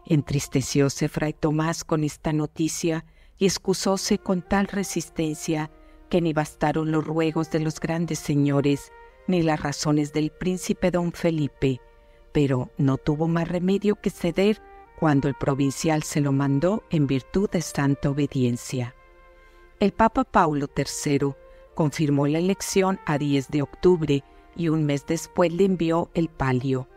Entristecióse 0.05 1.09
Fray 1.09 1.33
Tomás 1.33 1.85
con 1.85 2.05
esta 2.05 2.33
noticia 2.33 3.05
y 3.38 3.47
excusóse 3.47 4.18
con 4.18 4.42
tal 4.42 4.66
resistencia 4.66 5.71
que 6.11 6.21
ni 6.21 6.33
bastaron 6.33 6.90
los 6.90 7.04
ruegos 7.04 7.50
de 7.50 7.61
los 7.61 7.80
grandes 7.80 8.18
señores 8.18 8.92
ni 9.26 9.42
las 9.42 9.61
razones 9.61 10.12
del 10.12 10.30
príncipe 10.30 10.90
don 10.90 11.12
Felipe, 11.12 11.80
pero 12.33 12.71
no 12.78 12.97
tuvo 12.97 13.28
más 13.28 13.49
remedio 13.49 13.97
que 13.97 14.11
ceder 14.11 14.61
cuando 14.99 15.28
el 15.28 15.35
provincial 15.35 16.02
se 16.02 16.21
lo 16.21 16.33
mandó 16.33 16.83
en 16.90 17.07
virtud 17.07 17.49
de 17.50 17.62
santa 17.62 18.11
obediencia. 18.11 18.95
El 19.78 19.92
Papa 19.92 20.25
Paulo 20.25 20.68
III 20.75 21.35
confirmó 21.75 22.26
la 22.26 22.38
elección 22.38 22.99
a 23.07 23.18
10 23.18 23.49
de 23.49 23.62
octubre 23.62 24.25
y 24.57 24.68
un 24.71 24.85
mes 24.85 25.07
después 25.07 25.52
le 25.52 25.66
envió 25.66 26.11
el 26.14 26.28
palio. 26.28 26.88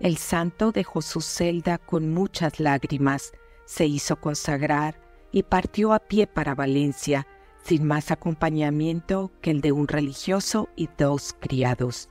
El 0.00 0.16
santo 0.16 0.72
dejó 0.72 1.02
su 1.02 1.20
celda 1.20 1.76
con 1.76 2.14
muchas 2.14 2.58
lágrimas, 2.58 3.32
se 3.66 3.86
hizo 3.86 4.16
consagrar 4.16 5.05
y 5.32 5.42
partió 5.42 5.92
a 5.92 5.98
pie 5.98 6.26
para 6.26 6.54
Valencia, 6.54 7.26
sin 7.62 7.84
más 7.84 8.10
acompañamiento 8.10 9.32
que 9.40 9.50
el 9.50 9.60
de 9.60 9.72
un 9.72 9.88
religioso 9.88 10.68
y 10.76 10.88
dos 10.96 11.34
criados. 11.40 12.08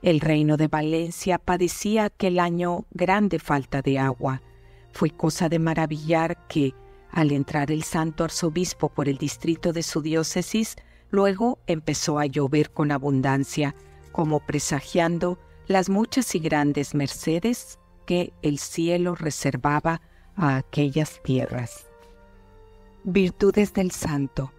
El 0.00 0.20
reino 0.20 0.56
de 0.56 0.68
Valencia 0.68 1.38
padecía 1.38 2.04
aquel 2.04 2.38
año 2.38 2.86
grande 2.92 3.38
falta 3.38 3.82
de 3.82 3.98
agua. 3.98 4.42
Fue 4.92 5.10
cosa 5.10 5.48
de 5.48 5.58
maravillar 5.58 6.46
que, 6.46 6.72
al 7.10 7.32
entrar 7.32 7.70
el 7.70 7.82
santo 7.82 8.24
arzobispo 8.24 8.88
por 8.88 9.08
el 9.08 9.18
distrito 9.18 9.72
de 9.72 9.82
su 9.82 10.00
diócesis, 10.00 10.76
luego 11.10 11.58
empezó 11.66 12.18
a 12.18 12.26
llover 12.26 12.70
con 12.70 12.92
abundancia, 12.92 13.74
como 14.12 14.40
presagiando 14.40 15.38
las 15.66 15.90
muchas 15.90 16.34
y 16.34 16.38
grandes 16.38 16.94
mercedes 16.94 17.78
que 18.06 18.32
el 18.42 18.58
cielo 18.58 19.14
reservaba 19.14 20.00
a 20.34 20.56
aquellas 20.56 21.20
tierras. 21.22 21.87
Virtudes 23.04 23.72
del 23.72 23.92
Santo. 23.92 24.52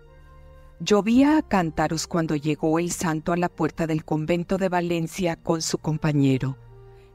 Llovía 0.79 1.37
a 1.37 1.41
cántaros 1.41 2.07
cuando 2.07 2.37
llegó 2.37 2.79
el 2.79 2.91
santo 2.91 3.33
a 3.33 3.37
la 3.37 3.49
puerta 3.49 3.85
del 3.85 4.05
convento 4.05 4.57
de 4.57 4.69
Valencia 4.69 5.35
con 5.35 5.61
su 5.61 5.77
compañero. 5.77 6.57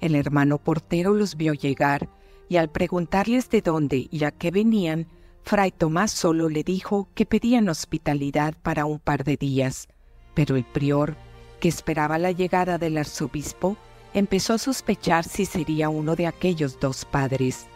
El 0.00 0.14
hermano 0.16 0.58
portero 0.58 1.14
los 1.14 1.36
vio 1.36 1.54
llegar 1.54 2.10
y 2.48 2.58
al 2.58 2.70
preguntarles 2.70 3.48
de 3.48 3.62
dónde 3.62 4.06
y 4.10 4.24
a 4.24 4.32
qué 4.32 4.50
venían, 4.50 5.08
Fray 5.42 5.72
Tomás 5.72 6.12
solo 6.12 6.50
le 6.50 6.62
dijo 6.62 7.08
que 7.14 7.24
pedían 7.24 7.70
hospitalidad 7.70 8.54
para 8.62 8.84
un 8.84 8.98
par 8.98 9.24
de 9.24 9.38
días, 9.38 9.88
pero 10.34 10.56
el 10.56 10.64
prior, 10.64 11.16
que 11.58 11.68
esperaba 11.68 12.18
la 12.18 12.32
llegada 12.32 12.76
del 12.76 12.98
arzobispo, 12.98 13.78
empezó 14.12 14.52
a 14.52 14.58
sospechar 14.58 15.24
si 15.24 15.46
sería 15.46 15.88
uno 15.88 16.16
de 16.16 16.26
aquellos 16.26 16.78
dos 16.78 17.06
padres. 17.06 17.66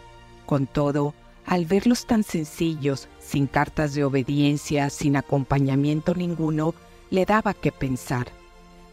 Con 0.45 0.67
todo, 0.67 1.15
al 1.49 1.65
verlos 1.65 2.05
tan 2.05 2.23
sencillos, 2.23 3.07
sin 3.17 3.47
cartas 3.47 3.95
de 3.95 4.03
obediencia, 4.03 4.91
sin 4.91 5.15
acompañamiento 5.15 6.13
ninguno, 6.13 6.75
le 7.09 7.25
daba 7.25 7.55
que 7.55 7.71
pensar. 7.71 8.27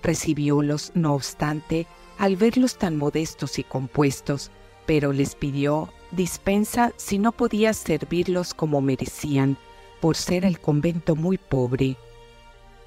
Recibiólos, 0.02 0.90
no 0.94 1.12
obstante, 1.12 1.86
al 2.16 2.36
verlos 2.36 2.78
tan 2.78 2.96
modestos 2.96 3.58
y 3.58 3.62
compuestos, 3.62 4.50
pero 4.86 5.12
les 5.12 5.34
pidió 5.34 5.90
dispensa 6.12 6.94
si 6.96 7.18
no 7.18 7.32
podía 7.32 7.74
servirlos 7.74 8.54
como 8.54 8.80
merecían, 8.80 9.58
por 10.00 10.16
ser 10.16 10.46
el 10.46 10.58
convento 10.58 11.14
muy 11.14 11.36
pobre. 11.36 11.98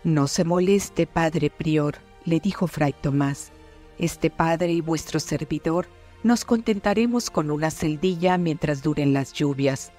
No 0.03 0.27
se 0.27 0.45
moleste, 0.45 1.05
padre 1.05 1.51
prior, 1.51 1.97
le 2.25 2.39
dijo 2.39 2.65
fray 2.65 2.93
Tomás. 2.93 3.51
Este 3.99 4.31
padre 4.31 4.71
y 4.71 4.81
vuestro 4.81 5.19
servidor 5.19 5.87
nos 6.23 6.43
contentaremos 6.43 7.29
con 7.29 7.49
una 7.49 7.71
celdilla 7.71 8.37
mientras 8.37 8.81
duren 8.81 9.13
las 9.13 9.33
lluvias. 9.33 9.91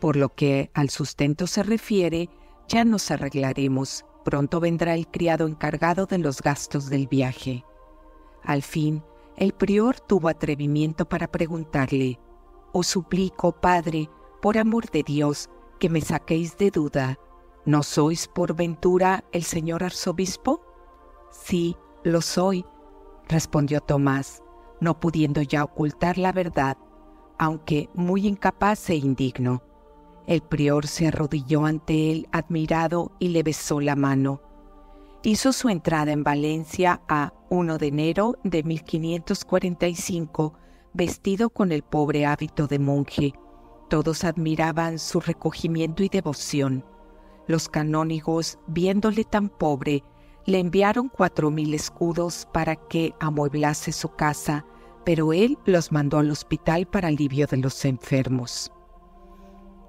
Por 0.00 0.16
lo 0.16 0.34
que 0.34 0.70
al 0.74 0.90
sustento 0.90 1.46
se 1.46 1.62
refiere, 1.62 2.28
ya 2.68 2.84
nos 2.84 3.10
arreglaremos. 3.10 4.04
Pronto 4.24 4.60
vendrá 4.60 4.94
el 4.94 5.06
criado 5.08 5.46
encargado 5.46 6.06
de 6.06 6.18
los 6.18 6.40
gastos 6.40 6.88
del 6.88 7.08
viaje. 7.08 7.64
Al 8.42 8.62
fin, 8.62 9.02
el 9.36 9.52
prior 9.52 9.98
tuvo 10.00 10.28
atrevimiento 10.28 11.08
para 11.08 11.26
preguntarle, 11.26 12.18
Os 12.72 12.86
suplico, 12.86 13.52
padre, 13.52 14.08
por 14.40 14.58
amor 14.58 14.90
de 14.90 15.02
Dios, 15.02 15.48
que 15.80 15.88
me 15.88 16.00
saquéis 16.00 16.56
de 16.56 16.70
duda. 16.70 17.18
¿No 17.64 17.82
sois 17.82 18.28
por 18.28 18.54
ventura 18.54 19.24
el 19.32 19.42
señor 19.42 19.82
arzobispo? 19.82 20.60
Sí, 21.30 21.76
lo 22.04 22.20
soy, 22.20 22.64
respondió 23.28 23.80
Tomás, 23.80 24.42
no 24.84 25.00
pudiendo 25.00 25.42
ya 25.42 25.64
ocultar 25.64 26.18
la 26.18 26.30
verdad, 26.30 26.76
aunque 27.38 27.88
muy 27.94 28.28
incapaz 28.28 28.90
e 28.90 28.94
indigno. 28.96 29.62
El 30.26 30.42
prior 30.42 30.86
se 30.86 31.08
arrodilló 31.08 31.66
ante 31.66 32.12
él 32.12 32.28
admirado 32.32 33.12
y 33.18 33.28
le 33.28 33.42
besó 33.42 33.80
la 33.80 33.96
mano. 33.96 34.40
Hizo 35.22 35.52
su 35.52 35.68
entrada 35.68 36.12
en 36.12 36.22
Valencia 36.22 37.00
a 37.08 37.32
1 37.50 37.78
de 37.78 37.86
enero 37.88 38.36
de 38.44 38.62
1545, 38.62 40.54
vestido 40.92 41.50
con 41.50 41.72
el 41.72 41.82
pobre 41.82 42.26
hábito 42.26 42.66
de 42.66 42.78
monje. 42.78 43.32
Todos 43.88 44.24
admiraban 44.24 44.98
su 44.98 45.20
recogimiento 45.20 46.02
y 46.02 46.08
devoción. 46.08 46.84
Los 47.46 47.68
canónigos, 47.68 48.58
viéndole 48.66 49.24
tan 49.24 49.48
pobre, 49.48 50.04
le 50.46 50.58
enviaron 50.58 51.08
cuatro 51.08 51.50
mil 51.50 51.72
escudos 51.74 52.46
para 52.52 52.76
que 52.76 53.14
amueblase 53.20 53.92
su 53.92 54.10
casa, 54.10 54.66
pero 55.04 55.32
él 55.32 55.58
los 55.66 55.92
mandó 55.92 56.18
al 56.18 56.30
hospital 56.30 56.86
para 56.86 57.08
alivio 57.08 57.46
de 57.46 57.58
los 57.58 57.84
enfermos. 57.84 58.72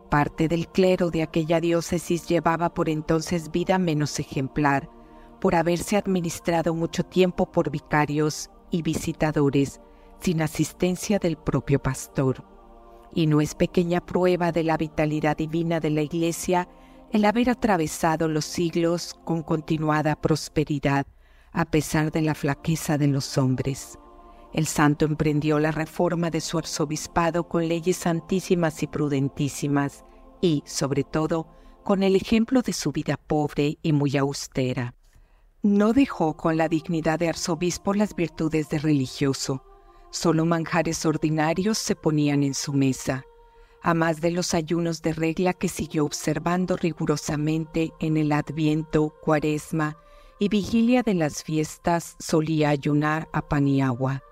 Parte 0.10 0.48
del 0.48 0.68
clero 0.68 1.10
de 1.10 1.24
aquella 1.24 1.60
diócesis 1.60 2.28
llevaba 2.28 2.74
por 2.74 2.90
entonces 2.90 3.52
vida 3.52 3.78
menos 3.80 4.20
ejemplar, 4.20 4.90
por 5.40 5.56
haberse 5.56 5.98
administrado 5.98 6.74
mucho 6.74 7.04
tiempo 7.04 7.52
por 7.52 7.72
vicarios 7.72 8.50
y 8.72 8.82
visitadores, 8.82 9.82
sin 10.20 10.42
asistencia 10.42 11.20
del 11.20 11.38
propio 11.38 11.82
pastor. 11.82 12.44
Y 13.14 13.28
no 13.28 13.42
es 13.42 13.56
pequeña 13.56 14.06
prueba 14.06 14.52
de 14.52 14.64
la 14.64 14.78
vitalidad 14.78 15.38
divina 15.38 15.80
de 15.80 15.90
la 15.90 16.02
Iglesia 16.02 16.68
el 17.12 17.26
haber 17.26 17.50
atravesado 17.50 18.28
los 18.28 18.46
siglos 18.46 19.16
con 19.24 19.42
continuada 19.42 20.16
prosperidad, 20.16 21.06
a 21.52 21.66
pesar 21.66 22.12
de 22.12 22.22
la 22.22 22.36
flaqueza 22.36 22.98
de 22.98 23.08
los 23.08 23.38
hombres. 23.38 23.98
El 24.56 24.68
santo 24.68 25.04
emprendió 25.04 25.60
la 25.60 25.72
reforma 25.72 26.30
de 26.30 26.40
su 26.40 26.58
arzobispado 26.58 27.50
con 27.50 27.68
leyes 27.68 27.98
santísimas 27.98 28.82
y 28.84 28.88
prudentísimas, 28.88 30.06
y, 30.40 30.64
sobre 30.66 31.04
todo, 31.04 31.48
con 31.84 32.04
el 32.04 32.16
ejemplo 32.16 32.62
de 32.62 32.72
su 32.72 32.94
vida 32.94 33.18
pobre 33.18 33.78
y 33.82 33.92
muy 33.92 34.16
austera. 34.16 34.94
No 35.62 35.92
dejó 35.92 36.38
con 36.38 36.56
la 36.56 36.70
dignidad 36.70 37.20
de 37.20 37.28
arzobispo 37.28 37.94
las 37.94 38.16
virtudes 38.16 38.70
de 38.70 38.80
religioso. 38.80 39.62
Solo 40.10 40.46
manjares 40.46 41.06
ordinarios 41.06 41.78
se 41.78 41.98
ponían 41.98 42.42
en 42.42 42.54
su 42.54 42.72
mesa 42.72 43.26
a 43.82 43.94
más 43.94 44.20
de 44.20 44.32
los 44.32 44.56
ayunos 44.56 45.04
de 45.04 45.14
regla 45.14 45.54
que 45.54 45.68
siguió 45.68 46.06
observando 46.06 46.76
rigurosamente 46.76 47.92
en 48.00 48.18
el 48.18 48.32
Adviento, 48.32 49.14
Cuaresma 49.22 49.96
y 50.40 50.50
vigilia 50.50 51.04
de 51.04 51.14
las 51.14 51.44
fiestas, 51.44 52.16
solía 52.18 52.70
ayunar 52.70 53.28
a 53.32 53.44
pan 53.44 53.68
y 53.68 53.82
agua. 53.82 54.24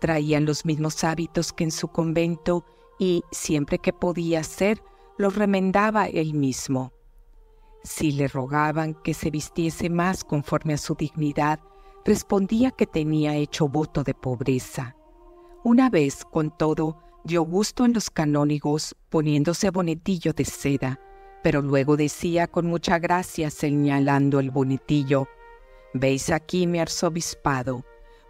Traían 0.00 0.44
los 0.44 0.64
mismos 0.64 1.04
hábitos 1.04 1.52
que 1.52 1.64
en 1.64 1.70
su 1.70 1.88
convento 1.88 2.64
y, 2.98 3.22
siempre 3.30 3.78
que 3.78 3.92
podía 3.92 4.40
hacer, 4.40 4.82
los 5.18 5.36
remendaba 5.36 6.06
él 6.06 6.34
mismo. 6.34 6.92
Si 7.82 8.12
le 8.12 8.28
rogaban 8.28 8.94
que 8.94 9.14
se 9.14 9.30
vistiese 9.30 9.88
más 9.90 10.24
conforme 10.24 10.74
a 10.74 10.78
su 10.78 10.94
dignidad, 10.94 11.60
respondía 12.04 12.70
que 12.70 12.86
tenía 12.86 13.34
hecho 13.36 13.68
voto 13.68 14.02
de 14.02 14.14
pobreza. 14.14 14.96
Una 15.64 15.90
vez, 15.90 16.24
con 16.24 16.56
todo, 16.56 16.98
dio 17.24 17.42
gusto 17.42 17.84
en 17.84 17.92
los 17.92 18.10
canónigos 18.10 18.94
poniéndose 19.08 19.70
bonetillo 19.70 20.32
de 20.32 20.44
seda, 20.44 21.00
pero 21.42 21.62
luego 21.62 21.96
decía 21.96 22.46
con 22.46 22.66
mucha 22.66 22.98
gracia 22.98 23.50
señalando 23.50 24.40
el 24.40 24.50
bonetillo, 24.50 25.28
Veis 25.98 26.28
aquí 26.28 26.66
mi 26.66 26.78
arzobispado, 26.78 27.82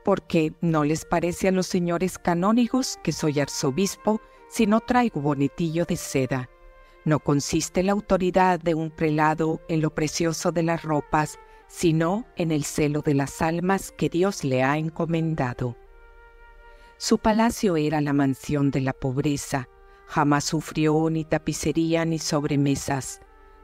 porque 0.07 0.53
no 0.61 0.85
les 0.85 1.05
parece 1.05 1.49
a 1.49 1.51
los 1.51 1.67
señores 1.67 2.17
canónigos 2.17 2.97
que 3.03 3.11
soy 3.11 3.41
arzobispo 3.41 4.21
si 4.49 4.69
no 4.69 4.79
traigo 4.79 5.21
bonetillo 5.21 5.85
de 5.85 5.97
seda. 5.97 6.49
No 7.05 7.19
consiste 7.19 7.83
la 7.83 7.91
autoridad 7.91 8.61
de 8.61 8.77
un 8.77 8.93
prelado 8.93 9.61
en 9.69 9.81
lo 9.81 9.93
precioso 9.93 10.53
de 10.53 10.63
las 10.63 10.85
ropas, 10.85 11.41
sino 11.67 12.25
en 12.37 12.53
el 12.53 12.63
celo 12.63 13.03
de 13.03 13.15
las 13.15 13.43
almas 13.43 13.93
que 13.99 14.09
Dios 14.09 14.45
le 14.45 14.63
ha 14.63 14.79
encomendado. 14.79 15.77
Su 16.99 17.19
palacio 17.19 17.77
era 17.77 18.01
la 18.01 18.13
mansión 18.13 18.71
de 18.71 18.83
la 18.83 18.93
pobreza. 18.93 19.69
Jamás 20.07 20.45
sufrió 20.45 21.11
ni 21.11 21.25
tapicería 21.25 22.05
ni 22.05 22.21
sobremesas. 22.21 23.23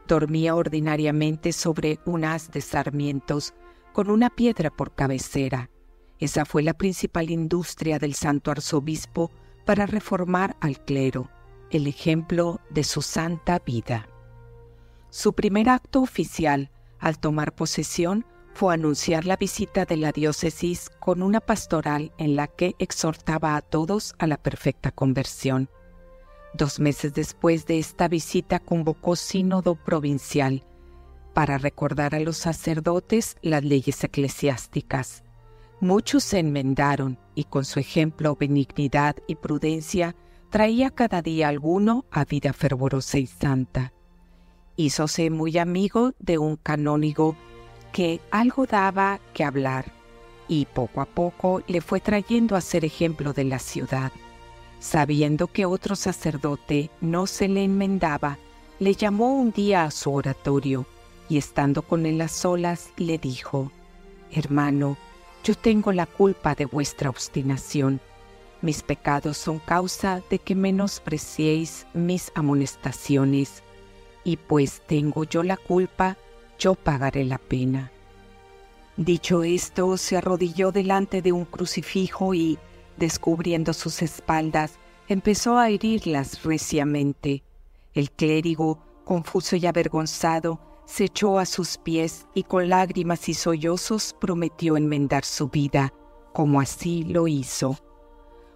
Dormía 0.09 0.57
ordinariamente 0.57 1.53
sobre 1.53 2.01
un 2.05 2.25
haz 2.25 2.51
de 2.51 2.63
sarmientos, 2.63 3.55
con 3.93 4.11
una 4.11 4.29
piedra 4.29 4.71
por 4.71 4.93
cabecera. 4.93 5.71
Esa 6.23 6.45
fue 6.45 6.63
la 6.63 6.75
principal 6.75 7.31
industria 7.31 7.99
del 7.99 8.15
santo 8.15 8.53
arzobispo 8.53 9.33
para 9.65 9.87
reformar 9.87 10.57
al 10.61 10.79
clero, 10.85 11.29
el 11.73 11.89
ejemplo 11.89 12.61
de 12.71 12.85
su 12.85 13.03
santa 13.03 13.59
vida. 13.59 14.07
Su 15.11 15.33
primer 15.33 15.69
acto 15.69 16.01
oficial, 16.01 16.71
al 17.01 17.19
tomar 17.19 17.57
posesión, 17.57 18.25
fue 18.55 18.73
anunciar 18.73 19.25
la 19.25 19.37
visita 19.37 19.85
de 19.85 19.97
la 19.97 20.13
diócesis 20.13 20.91
con 21.01 21.25
una 21.25 21.41
pastoral 21.41 22.13
en 22.19 22.37
la 22.37 22.47
que 22.47 22.77
exhortaba 22.79 23.57
a 23.57 23.61
todos 23.61 24.15
a 24.21 24.29
la 24.29 24.37
perfecta 24.37 24.93
conversión. 24.93 25.71
Dos 26.55 26.79
meses 26.79 27.15
después 27.15 27.67
de 27.67 27.81
esta 27.81 28.07
visita 28.07 28.61
convocó 28.61 29.17
sínodo 29.17 29.75
provincial 29.75 30.65
para 31.35 31.59
recordar 31.59 32.15
a 32.15 32.21
los 32.21 32.37
sacerdotes 32.37 33.39
las 33.43 33.65
leyes 33.65 34.05
eclesiásticas. 34.05 35.22
Muchos 35.83 36.23
se 36.23 36.39
enmendaron 36.39 37.19
y 37.35 37.43
con 37.43 37.65
su 37.65 37.81
ejemplo, 37.81 38.37
benignidad 38.39 39.17
y 39.27 39.35
prudencia 39.35 40.15
traía 40.49 40.91
cada 40.91 41.23
día 41.23 41.49
alguno 41.49 42.05
a 42.13 42.25
vida 42.25 42.53
fervorosa 42.53 43.19
y 43.19 43.27
santa. 43.27 43.93
Hízose 44.77 45.29
muy 45.31 45.59
amigo 45.59 46.13
de 46.21 46.39
un 46.39 46.55
canónigo 46.55 47.35
que 47.93 48.21
algo 48.31 48.65
daba 48.65 49.19
que 49.35 49.43
hablar 49.43 49.87
y 50.47 50.67
poco 50.67 51.01
a 51.01 51.05
poco 51.05 51.65
le 51.67 51.81
fue 51.81 51.99
trayendo 51.99 52.55
a 52.55 52.61
ser 52.61 52.85
ejemplo 52.85 53.33
de 53.33 53.43
la 53.43 53.59
ciudad. 53.59 54.13
Sabiendo 54.79 55.49
que 55.49 55.67
otro 55.67 55.97
sacerdote 55.97 56.93
no 57.01 57.27
se 57.27 57.49
le 57.49 57.65
enmendaba, 57.65 58.39
le 58.79 58.95
llamó 58.95 59.35
un 59.35 59.51
día 59.51 59.83
a 59.83 59.91
su 59.91 60.13
oratorio 60.13 60.87
y 61.29 61.39
estando 61.39 61.83
con 61.83 62.07
él 62.07 62.21
a 62.21 62.29
solas 62.29 62.93
le 62.97 63.19
dijo, 63.19 63.73
Hermano, 64.31 64.97
yo 65.43 65.55
tengo 65.55 65.93
la 65.93 66.07
culpa 66.07 66.55
de 66.55 66.67
vuestra 66.67 67.11
obstinación. 67.11 68.01
Mis 68.61 68.83
pecados 68.83 69.37
son 69.37 69.59
causa 69.59 70.23
de 70.31 70.39
que 70.39 70.55
menospreciéis 70.55 71.87
mis 71.95 72.31
amonestaciones, 72.35 73.63
y 74.25 74.37
pues 74.37 74.83
tengo 74.87 75.25
yo 75.25 75.43
la 75.43 75.57
culpa, 75.57 76.17
yo 76.59 76.75
pagaré 76.77 77.25
la 77.25 77.39
pena. 77.39 77.91
Dicho 78.97 79.43
esto, 79.43 79.97
se 79.97 80.17
arrodilló 80.17 80.71
delante 80.71 81.23
de 81.23 81.33
un 81.33 81.45
crucifijo 81.45 82.35
y, 82.35 82.59
descubriendo 82.99 83.73
sus 83.73 84.01
espaldas, 84.03 84.79
empezó 85.09 85.59
a 85.59 85.71
herirlas 85.71 86.45
reciamente. 86.45 87.43
El 87.95 88.11
clérigo, 88.11 88.79
confuso 89.05 89.57
y 89.57 89.67
avergonzado, 89.67 90.61
se 90.93 91.05
echó 91.05 91.39
a 91.39 91.47
sus 91.47 91.79
pies 91.79 92.27
y 92.35 92.43
con 92.43 92.69
lágrimas 92.69 93.27
y 93.31 93.33
sollozos 93.33 94.15
prometió 94.21 94.77
enmendar 94.77 95.25
su 95.25 95.49
vida, 95.49 95.91
como 96.35 96.61
así 96.61 97.03
lo 97.05 97.29
hizo. 97.29 97.79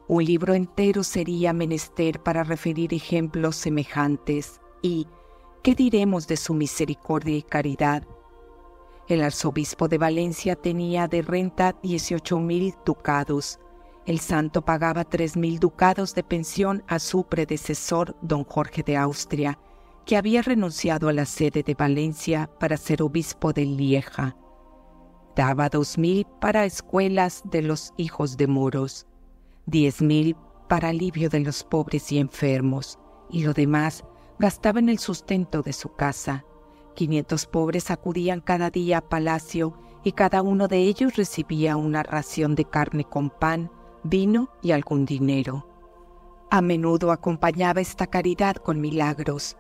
Un 0.07 0.23
libro 0.23 0.53
entero 0.53 1.03
sería 1.03 1.55
menester 1.55 2.23
para 2.23 2.45
referir 2.45 2.93
ejemplos 2.93 3.57
semejantes 3.57 4.61
y, 4.83 5.07
¿Qué 5.63 5.75
diremos 5.75 6.29
de 6.29 6.37
su 6.37 6.53
misericordia 6.53 7.39
y 7.39 7.43
caridad? 7.43 8.07
El 9.09 9.23
arzobispo 9.23 9.89
de 9.89 9.97
Valencia 9.97 10.57
tenía 10.57 11.09
de 11.09 11.23
renta 11.23 11.75
18 11.83 12.39
mil 12.39 12.75
ducados. 12.85 13.59
El 14.05 14.21
santo 14.21 14.63
pagaba 14.63 15.05
tres 15.05 15.39
mil 15.39 15.59
ducados 15.59 16.15
de 16.15 16.23
pensión 16.23 16.85
a 16.87 16.99
su 16.99 17.25
predecesor, 17.25 18.15
don 18.21 18.45
Jorge 18.45 18.83
de 18.83 18.99
Austria, 18.99 19.59
que 20.07 20.17
había 20.17 20.41
renunciado 20.41 21.09
a 21.09 21.13
la 21.13 21.27
sede 21.27 21.65
de 21.65 21.75
Valencia 21.75 22.49
para 22.61 22.77
ser 22.77 23.03
obispo 23.03 23.53
de 23.53 23.67
Lieja. 23.67 24.37
Daba 25.35 25.69
dos 25.69 25.99
mil 25.99 26.25
para 26.41 26.65
escuelas 26.65 27.43
de 27.45 27.61
los 27.61 27.93
hijos 27.97 28.37
de 28.37 28.47
moros, 28.47 29.07
diez 29.67 30.01
mil 30.01 30.37
para 30.69 30.89
alivio 30.89 31.29
de 31.29 31.41
los 31.41 31.65
pobres 31.65 32.11
y 32.13 32.19
enfermos, 32.19 32.99
y 33.31 33.43
lo 33.43 33.53
demás 33.53 34.05
gastaba 34.39 34.79
en 34.79 34.89
el 34.89 34.99
sustento 34.99 35.63
de 35.63 35.73
su 35.73 35.95
casa. 35.95 36.45
Quinientos 36.95 37.47
pobres 37.47 37.91
acudían 37.91 38.41
cada 38.41 38.71
día 38.71 38.99
a 38.99 39.09
palacio 39.09 39.77
y 40.05 40.13
cada 40.13 40.41
uno 40.41 40.69
de 40.69 40.79
ellos 40.79 41.17
recibía 41.17 41.77
una 41.77 42.05
ración 42.05 42.55
de 42.55 42.65
carne 42.65 43.05
con 43.05 43.29
pan, 43.29 43.73
vino 44.05 44.51
y 44.63 44.71
algún 44.71 45.05
dinero. 45.05 45.69
A 46.49 46.63
menudo 46.63 47.11
acompañaba 47.11 47.81
esta 47.81 48.07
caridad 48.07 48.55
con 48.55 48.81
milagros. 48.81 49.57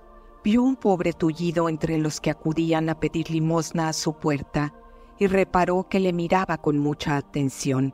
Vio 0.46 0.62
un 0.62 0.76
pobre 0.76 1.12
tullido 1.12 1.68
entre 1.68 1.98
los 1.98 2.20
que 2.20 2.30
acudían 2.30 2.88
a 2.88 3.00
pedir 3.00 3.32
limosna 3.32 3.88
a 3.88 3.92
su 3.92 4.12
puerta 4.12 4.72
y 5.18 5.26
reparó 5.26 5.88
que 5.88 5.98
le 5.98 6.12
miraba 6.12 6.58
con 6.58 6.78
mucha 6.78 7.16
atención. 7.16 7.92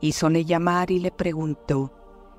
Hízole 0.00 0.44
llamar 0.44 0.92
y 0.92 1.00
le 1.00 1.10
preguntó, 1.10 1.92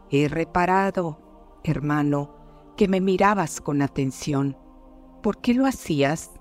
He 0.09 0.29
reparado, 0.29 1.59
hermano, 1.65 2.33
que 2.77 2.87
me 2.87 3.01
mirabas 3.01 3.59
con 3.59 3.81
atención. 3.81 4.57
¿Por 5.21 5.41
qué 5.41 5.53
lo 5.53 5.65
hacías? 5.65 6.39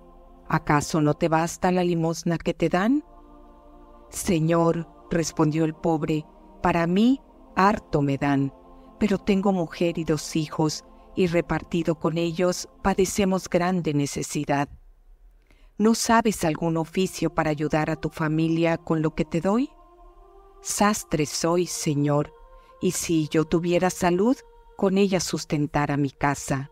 ¿Acaso 0.49 1.01
no 1.01 1.15
te 1.15 1.29
basta 1.29 1.73
la 1.73 1.83
limosna 1.83 2.39
que 2.39 2.55
te 2.55 2.69
dan? 2.69 3.03
Señor, 4.11 4.87
respondió 5.11 5.65
el 5.65 5.75
pobre, 5.75 6.25
para 6.63 6.87
mí 6.87 7.21
harto 7.57 8.01
me 8.01 8.17
dan, 8.17 8.55
pero 9.01 9.19
tengo 9.19 9.51
mujer 9.51 9.99
y 9.99 10.05
dos 10.05 10.37
hijos, 10.37 10.85
y 11.19 11.27
repartido 11.27 11.97
con 11.97 12.17
ellos 12.17 12.69
padecemos 12.81 13.49
grande 13.49 13.93
necesidad. 13.93 14.69
¿No 15.77 15.97
sabes 15.97 16.45
algún 16.45 16.77
oficio 16.77 17.35
para 17.35 17.51
ayudar 17.51 17.91
a 17.91 17.97
tu 17.97 18.09
familia 18.09 18.79
con 18.79 19.03
lo 19.03 19.17
que 19.17 19.25
te 19.25 19.41
doy? 19.41 19.69
Sastre 20.63 21.27
soy, 21.27 21.67
Señor, 21.67 22.33
y 22.81 22.93
si 22.93 23.27
yo 23.27 23.45
tuviera 23.45 23.91
salud, 23.91 24.37
con 24.77 24.97
ella 24.97 25.19
sustentara 25.19 25.97
mi 25.97 26.13
casa. 26.13 26.71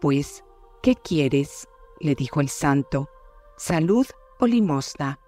Pues, 0.00 0.44
¿qué 0.80 0.94
quieres? 0.94 1.66
le 1.98 2.14
dijo 2.14 2.40
el 2.40 2.48
santo, 2.48 3.08
salud 3.56 4.06
o 4.38 4.46
limosna. 4.46 5.18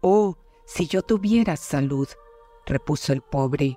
Oh, 0.00 0.38
si 0.64 0.86
yo 0.86 1.02
tuviera 1.02 1.54
salud, 1.56 2.08
repuso 2.64 3.12
el 3.12 3.20
pobre. 3.20 3.76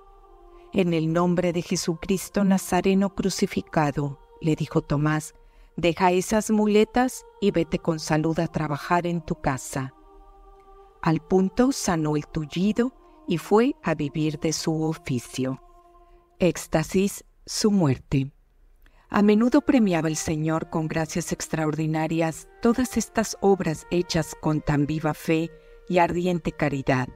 En 0.74 0.94
el 0.94 1.14
nombre 1.14 1.54
de 1.54 1.62
Jesucristo 1.62 2.44
Nazareno 2.44 3.16
crucificado, 3.16 4.20
le 4.42 4.56
dijo 4.56 4.82
Tomás, 4.82 5.34
deja 5.76 6.12
esas 6.12 6.52
muletas 6.52 7.26
y 7.40 7.52
vete 7.52 7.80
con 7.80 8.00
salud 8.00 8.38
a 8.40 8.48
trabajar 8.48 9.08
en 9.08 9.22
tu 9.22 9.36
casa. 9.36 9.94
Al 11.02 11.22
punto 11.22 11.72
sanó 11.72 12.16
el 12.18 12.28
tullido 12.28 12.94
y 13.28 13.38
fue 13.38 13.76
a 13.84 13.96
vivir 13.96 14.40
de 14.40 14.52
su 14.52 14.84
oficio. 14.84 15.62
Éxtasis, 16.40 17.24
su 17.46 17.72
muerte. 17.72 18.32
A 19.10 19.22
menudo 19.22 19.62
premiaba 19.62 20.10
el 20.10 20.18
Señor 20.18 20.70
con 20.70 20.88
gracias 20.88 21.32
extraordinarias 21.32 22.50
todas 22.62 22.98
estas 22.98 23.38
obras 23.40 23.88
hechas 23.90 24.36
con 24.42 24.60
tan 24.62 24.86
viva 24.86 25.14
fe 25.14 25.50
y 25.88 26.00
ardiente 26.00 26.52
caridad. 26.52 27.08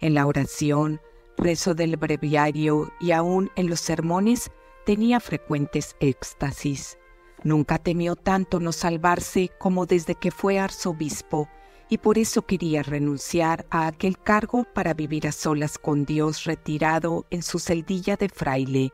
En 0.00 0.14
la 0.14 0.26
oración, 0.26 1.00
rezo 1.40 1.74
del 1.74 1.96
breviario 1.96 2.92
y 3.00 3.12
aún 3.12 3.50
en 3.56 3.68
los 3.68 3.80
sermones 3.80 4.50
tenía 4.84 5.20
frecuentes 5.20 5.96
éxtasis. 6.00 6.98
Nunca 7.42 7.78
temió 7.78 8.16
tanto 8.16 8.60
no 8.60 8.72
salvarse 8.72 9.50
como 9.58 9.86
desde 9.86 10.14
que 10.14 10.30
fue 10.30 10.58
arzobispo 10.58 11.48
y 11.88 11.98
por 11.98 12.18
eso 12.18 12.42
quería 12.42 12.82
renunciar 12.82 13.66
a 13.70 13.86
aquel 13.88 14.18
cargo 14.18 14.64
para 14.74 14.94
vivir 14.94 15.26
a 15.26 15.32
solas 15.32 15.78
con 15.78 16.04
Dios 16.04 16.44
retirado 16.44 17.26
en 17.30 17.42
su 17.42 17.58
celdilla 17.58 18.16
de 18.16 18.28
fraile. 18.28 18.92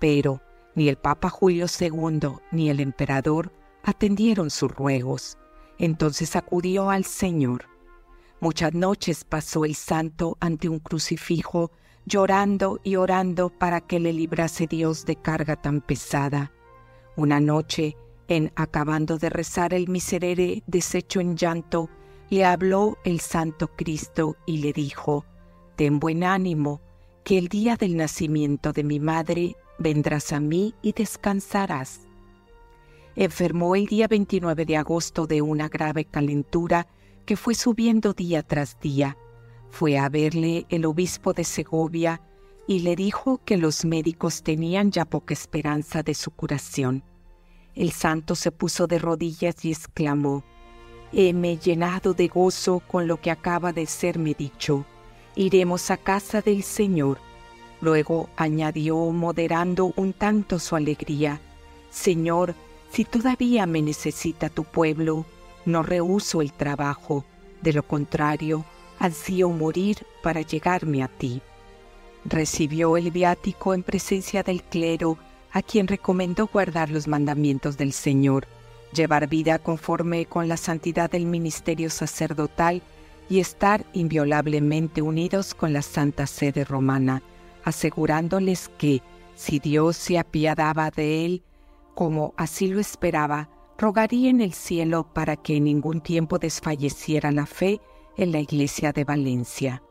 Pero 0.00 0.42
ni 0.74 0.88
el 0.88 0.96
Papa 0.96 1.30
Julio 1.30 1.66
II 1.80 2.36
ni 2.50 2.68
el 2.70 2.80
emperador 2.80 3.52
atendieron 3.82 4.50
sus 4.50 4.70
ruegos. 4.70 5.38
Entonces 5.78 6.36
acudió 6.36 6.90
al 6.90 7.04
Señor. 7.04 7.69
Muchas 8.40 8.72
noches 8.72 9.24
pasó 9.24 9.66
el 9.66 9.74
santo 9.74 10.38
ante 10.40 10.70
un 10.70 10.78
crucifijo, 10.78 11.70
llorando 12.06 12.80
y 12.82 12.96
orando 12.96 13.50
para 13.50 13.82
que 13.82 14.00
le 14.00 14.14
librase 14.14 14.66
Dios 14.66 15.04
de 15.04 15.16
carga 15.16 15.56
tan 15.56 15.82
pesada. 15.82 16.50
Una 17.16 17.38
noche, 17.38 17.98
en 18.28 18.50
acabando 18.56 19.18
de 19.18 19.28
rezar 19.28 19.74
el 19.74 19.88
miserere 19.88 20.62
deshecho 20.66 21.20
en 21.20 21.36
llanto, 21.36 21.90
le 22.30 22.46
habló 22.46 22.96
el 23.04 23.20
Santo 23.20 23.68
Cristo 23.76 24.36
y 24.46 24.58
le 24.58 24.72
dijo, 24.72 25.26
Ten 25.76 26.00
buen 26.00 26.24
ánimo, 26.24 26.80
que 27.24 27.36
el 27.36 27.48
día 27.48 27.76
del 27.76 27.94
nacimiento 27.94 28.72
de 28.72 28.84
mi 28.84 29.00
madre 29.00 29.56
vendrás 29.78 30.32
a 30.32 30.40
mí 30.40 30.74
y 30.80 30.92
descansarás. 30.92 32.08
Enfermó 33.16 33.76
el 33.76 33.84
día 33.84 34.08
29 34.08 34.64
de 34.64 34.78
agosto 34.78 35.26
de 35.26 35.42
una 35.42 35.68
grave 35.68 36.06
calentura 36.06 36.86
que 37.24 37.36
fue 37.36 37.54
subiendo 37.54 38.12
día 38.12 38.42
tras 38.42 38.78
día. 38.80 39.16
Fue 39.70 39.98
a 39.98 40.08
verle 40.08 40.66
el 40.68 40.84
obispo 40.84 41.32
de 41.32 41.44
Segovia 41.44 42.20
y 42.66 42.80
le 42.80 42.96
dijo 42.96 43.40
que 43.44 43.56
los 43.56 43.84
médicos 43.84 44.42
tenían 44.42 44.90
ya 44.90 45.04
poca 45.04 45.34
esperanza 45.34 46.02
de 46.02 46.14
su 46.14 46.30
curación. 46.30 47.02
El 47.74 47.92
santo 47.92 48.34
se 48.34 48.50
puso 48.50 48.86
de 48.86 48.98
rodillas 48.98 49.64
y 49.64 49.70
exclamó, 49.70 50.44
heme 51.12 51.56
llenado 51.56 52.14
de 52.14 52.28
gozo 52.28 52.80
con 52.80 53.06
lo 53.06 53.20
que 53.20 53.30
acaba 53.30 53.72
de 53.72 53.86
serme 53.86 54.34
dicho. 54.34 54.84
Iremos 55.36 55.90
a 55.90 55.96
casa 55.96 56.42
del 56.42 56.62
Señor. 56.62 57.18
Luego 57.80 58.28
añadió, 58.36 58.96
moderando 59.10 59.92
un 59.96 60.12
tanto 60.12 60.58
su 60.58 60.76
alegría, 60.76 61.40
Señor, 61.90 62.54
si 62.90 63.04
todavía 63.04 63.66
me 63.66 63.82
necesita 63.82 64.48
tu 64.48 64.64
pueblo, 64.64 65.24
no 65.64 65.82
rehuso 65.82 66.42
el 66.42 66.52
trabajo, 66.52 67.24
de 67.62 67.72
lo 67.72 67.82
contrario, 67.82 68.64
ansío 68.98 69.48
morir 69.50 69.98
para 70.22 70.40
llegarme 70.42 71.02
a 71.02 71.08
ti. 71.08 71.42
Recibió 72.24 72.96
el 72.96 73.10
viático 73.10 73.74
en 73.74 73.82
presencia 73.82 74.42
del 74.42 74.62
clero, 74.62 75.18
a 75.52 75.62
quien 75.62 75.88
recomendó 75.88 76.46
guardar 76.46 76.90
los 76.90 77.08
mandamientos 77.08 77.76
del 77.76 77.92
Señor 77.92 78.46
llevar 78.92 79.28
vida 79.28 79.58
conforme 79.58 80.26
con 80.26 80.48
la 80.48 80.56
santidad 80.56 81.10
del 81.10 81.26
ministerio 81.26 81.90
sacerdotal 81.90 82.82
y 83.28 83.40
estar 83.40 83.84
inviolablemente 83.92 85.02
unidos 85.02 85.54
con 85.54 85.72
la 85.72 85.82
Santa 85.82 86.26
Sede 86.26 86.64
Romana, 86.64 87.22
asegurándoles 87.64 88.68
que, 88.78 89.02
si 89.36 89.58
Dios 89.58 89.96
se 89.96 90.18
apiadaba 90.18 90.90
de 90.90 91.24
él, 91.24 91.42
como 91.94 92.34
así 92.36 92.66
lo 92.66 92.80
esperaba, 92.80 93.48
rogaría 93.80 94.30
en 94.30 94.40
el 94.40 94.52
cielo 94.52 95.12
para 95.12 95.36
que 95.36 95.56
en 95.56 95.64
ningún 95.64 96.00
tiempo 96.00 96.38
desfalleciera 96.38 97.32
la 97.32 97.46
fe 97.46 97.80
en 98.16 98.30
la 98.30 98.40
iglesia 98.40 98.92
de 98.92 99.04
Valencia. 99.04 99.82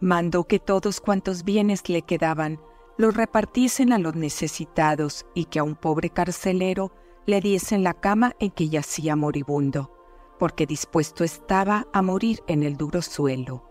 Mandó 0.00 0.44
que 0.44 0.58
todos 0.58 1.00
cuantos 1.00 1.44
bienes 1.44 1.88
le 1.88 2.02
quedaban 2.02 2.60
los 2.96 3.16
repartiesen 3.16 3.92
a 3.92 3.98
los 3.98 4.14
necesitados 4.14 5.26
y 5.34 5.46
que 5.46 5.58
a 5.58 5.64
un 5.64 5.74
pobre 5.74 6.10
carcelero 6.10 6.92
le 7.26 7.40
diesen 7.40 7.82
la 7.82 7.94
cama 7.94 8.34
en 8.38 8.50
que 8.50 8.68
yacía 8.68 9.16
moribundo, 9.16 9.90
porque 10.38 10.66
dispuesto 10.66 11.24
estaba 11.24 11.86
a 11.92 12.02
morir 12.02 12.40
en 12.46 12.62
el 12.62 12.76
duro 12.76 13.02
suelo. 13.02 13.68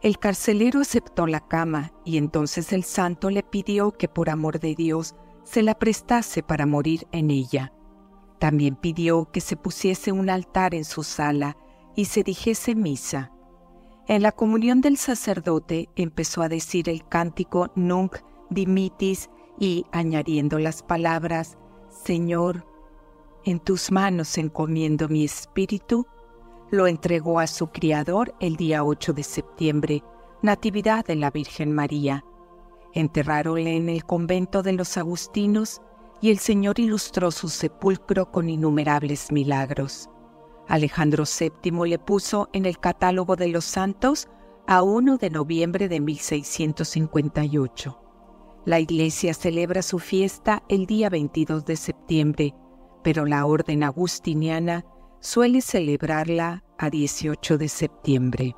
El 0.00 0.18
carcelero 0.18 0.80
aceptó 0.80 1.26
la 1.26 1.40
cama 1.40 1.92
y 2.04 2.18
entonces 2.18 2.72
el 2.72 2.84
santo 2.84 3.30
le 3.30 3.42
pidió 3.42 3.92
que 3.92 4.08
por 4.08 4.30
amor 4.30 4.60
de 4.60 4.74
Dios 4.74 5.14
se 5.44 5.62
la 5.62 5.74
prestase 5.74 6.42
para 6.42 6.66
morir 6.66 7.06
en 7.12 7.30
ella. 7.30 7.72
También 8.44 8.76
pidió 8.76 9.30
que 9.32 9.40
se 9.40 9.56
pusiese 9.56 10.12
un 10.12 10.28
altar 10.28 10.74
en 10.74 10.84
su 10.84 11.02
sala 11.02 11.56
y 11.96 12.04
se 12.04 12.22
dijese 12.22 12.74
misa. 12.74 13.32
En 14.06 14.20
la 14.20 14.32
comunión 14.32 14.82
del 14.82 14.98
sacerdote 14.98 15.88
empezó 15.96 16.42
a 16.42 16.50
decir 16.50 16.90
el 16.90 17.08
cántico 17.08 17.70
Nunc 17.74 18.18
dimitis 18.50 19.30
y 19.58 19.86
añadiendo 19.92 20.58
las 20.58 20.82
palabras 20.82 21.56
Señor, 21.88 22.66
en 23.46 23.60
tus 23.60 23.90
manos 23.90 24.36
encomiendo 24.36 25.08
mi 25.08 25.24
espíritu, 25.24 26.06
lo 26.70 26.86
entregó 26.86 27.40
a 27.40 27.46
su 27.46 27.68
criador 27.68 28.34
el 28.40 28.56
día 28.56 28.84
8 28.84 29.14
de 29.14 29.22
septiembre, 29.22 30.04
Natividad 30.42 31.06
de 31.06 31.16
la 31.16 31.30
Virgen 31.30 31.72
María. 31.72 32.26
Enterráronle 32.92 33.74
en 33.74 33.88
el 33.88 34.04
convento 34.04 34.62
de 34.62 34.74
los 34.74 34.98
Agustinos 34.98 35.80
y 36.24 36.30
el 36.30 36.38
Señor 36.38 36.80
ilustró 36.80 37.30
su 37.30 37.50
sepulcro 37.50 38.32
con 38.32 38.48
innumerables 38.48 39.30
milagros. 39.30 40.08
Alejandro 40.68 41.24
VII 41.24 41.86
le 41.86 41.98
puso 41.98 42.48
en 42.54 42.64
el 42.64 42.78
catálogo 42.78 43.36
de 43.36 43.48
los 43.48 43.66
santos 43.66 44.28
a 44.66 44.82
1 44.82 45.18
de 45.18 45.28
noviembre 45.28 45.86
de 45.86 46.00
1658. 46.00 48.00
La 48.64 48.80
Iglesia 48.80 49.34
celebra 49.34 49.82
su 49.82 49.98
fiesta 49.98 50.62
el 50.70 50.86
día 50.86 51.10
22 51.10 51.66
de 51.66 51.76
septiembre, 51.76 52.54
pero 53.02 53.26
la 53.26 53.44
Orden 53.44 53.82
Agustiniana 53.82 54.86
suele 55.20 55.60
celebrarla 55.60 56.64
a 56.78 56.88
18 56.88 57.58
de 57.58 57.68
septiembre. 57.68 58.56